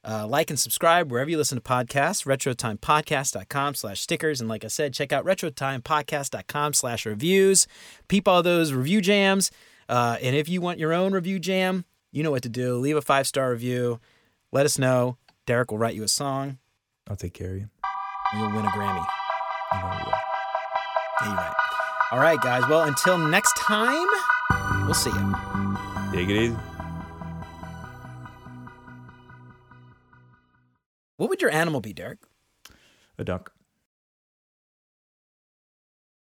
[0.08, 4.40] Uh, like and subscribe wherever you listen to podcasts, retrotimepodcast.com slash stickers.
[4.40, 7.68] And like I said, check out retrotimepodcast.com slash reviews.
[8.08, 9.52] Peep all those review jams.
[9.90, 12.78] Uh, and if you want your own review jam, you know what to do.
[12.78, 14.00] Leave a five-star review.
[14.52, 15.18] Let us know.
[15.46, 16.58] Derek will write you a song.
[17.10, 17.70] I'll take care of you.
[18.32, 19.06] And you'll win a Grammy.
[19.74, 20.14] You know we will.
[21.22, 21.54] Yeah, you're right.
[22.12, 22.64] All right, guys.
[22.70, 24.08] Well, until next time,
[24.86, 25.57] we'll see you.
[26.18, 26.56] Take it easy.
[31.18, 32.18] What would your animal be, Derek?
[33.20, 33.54] A duck.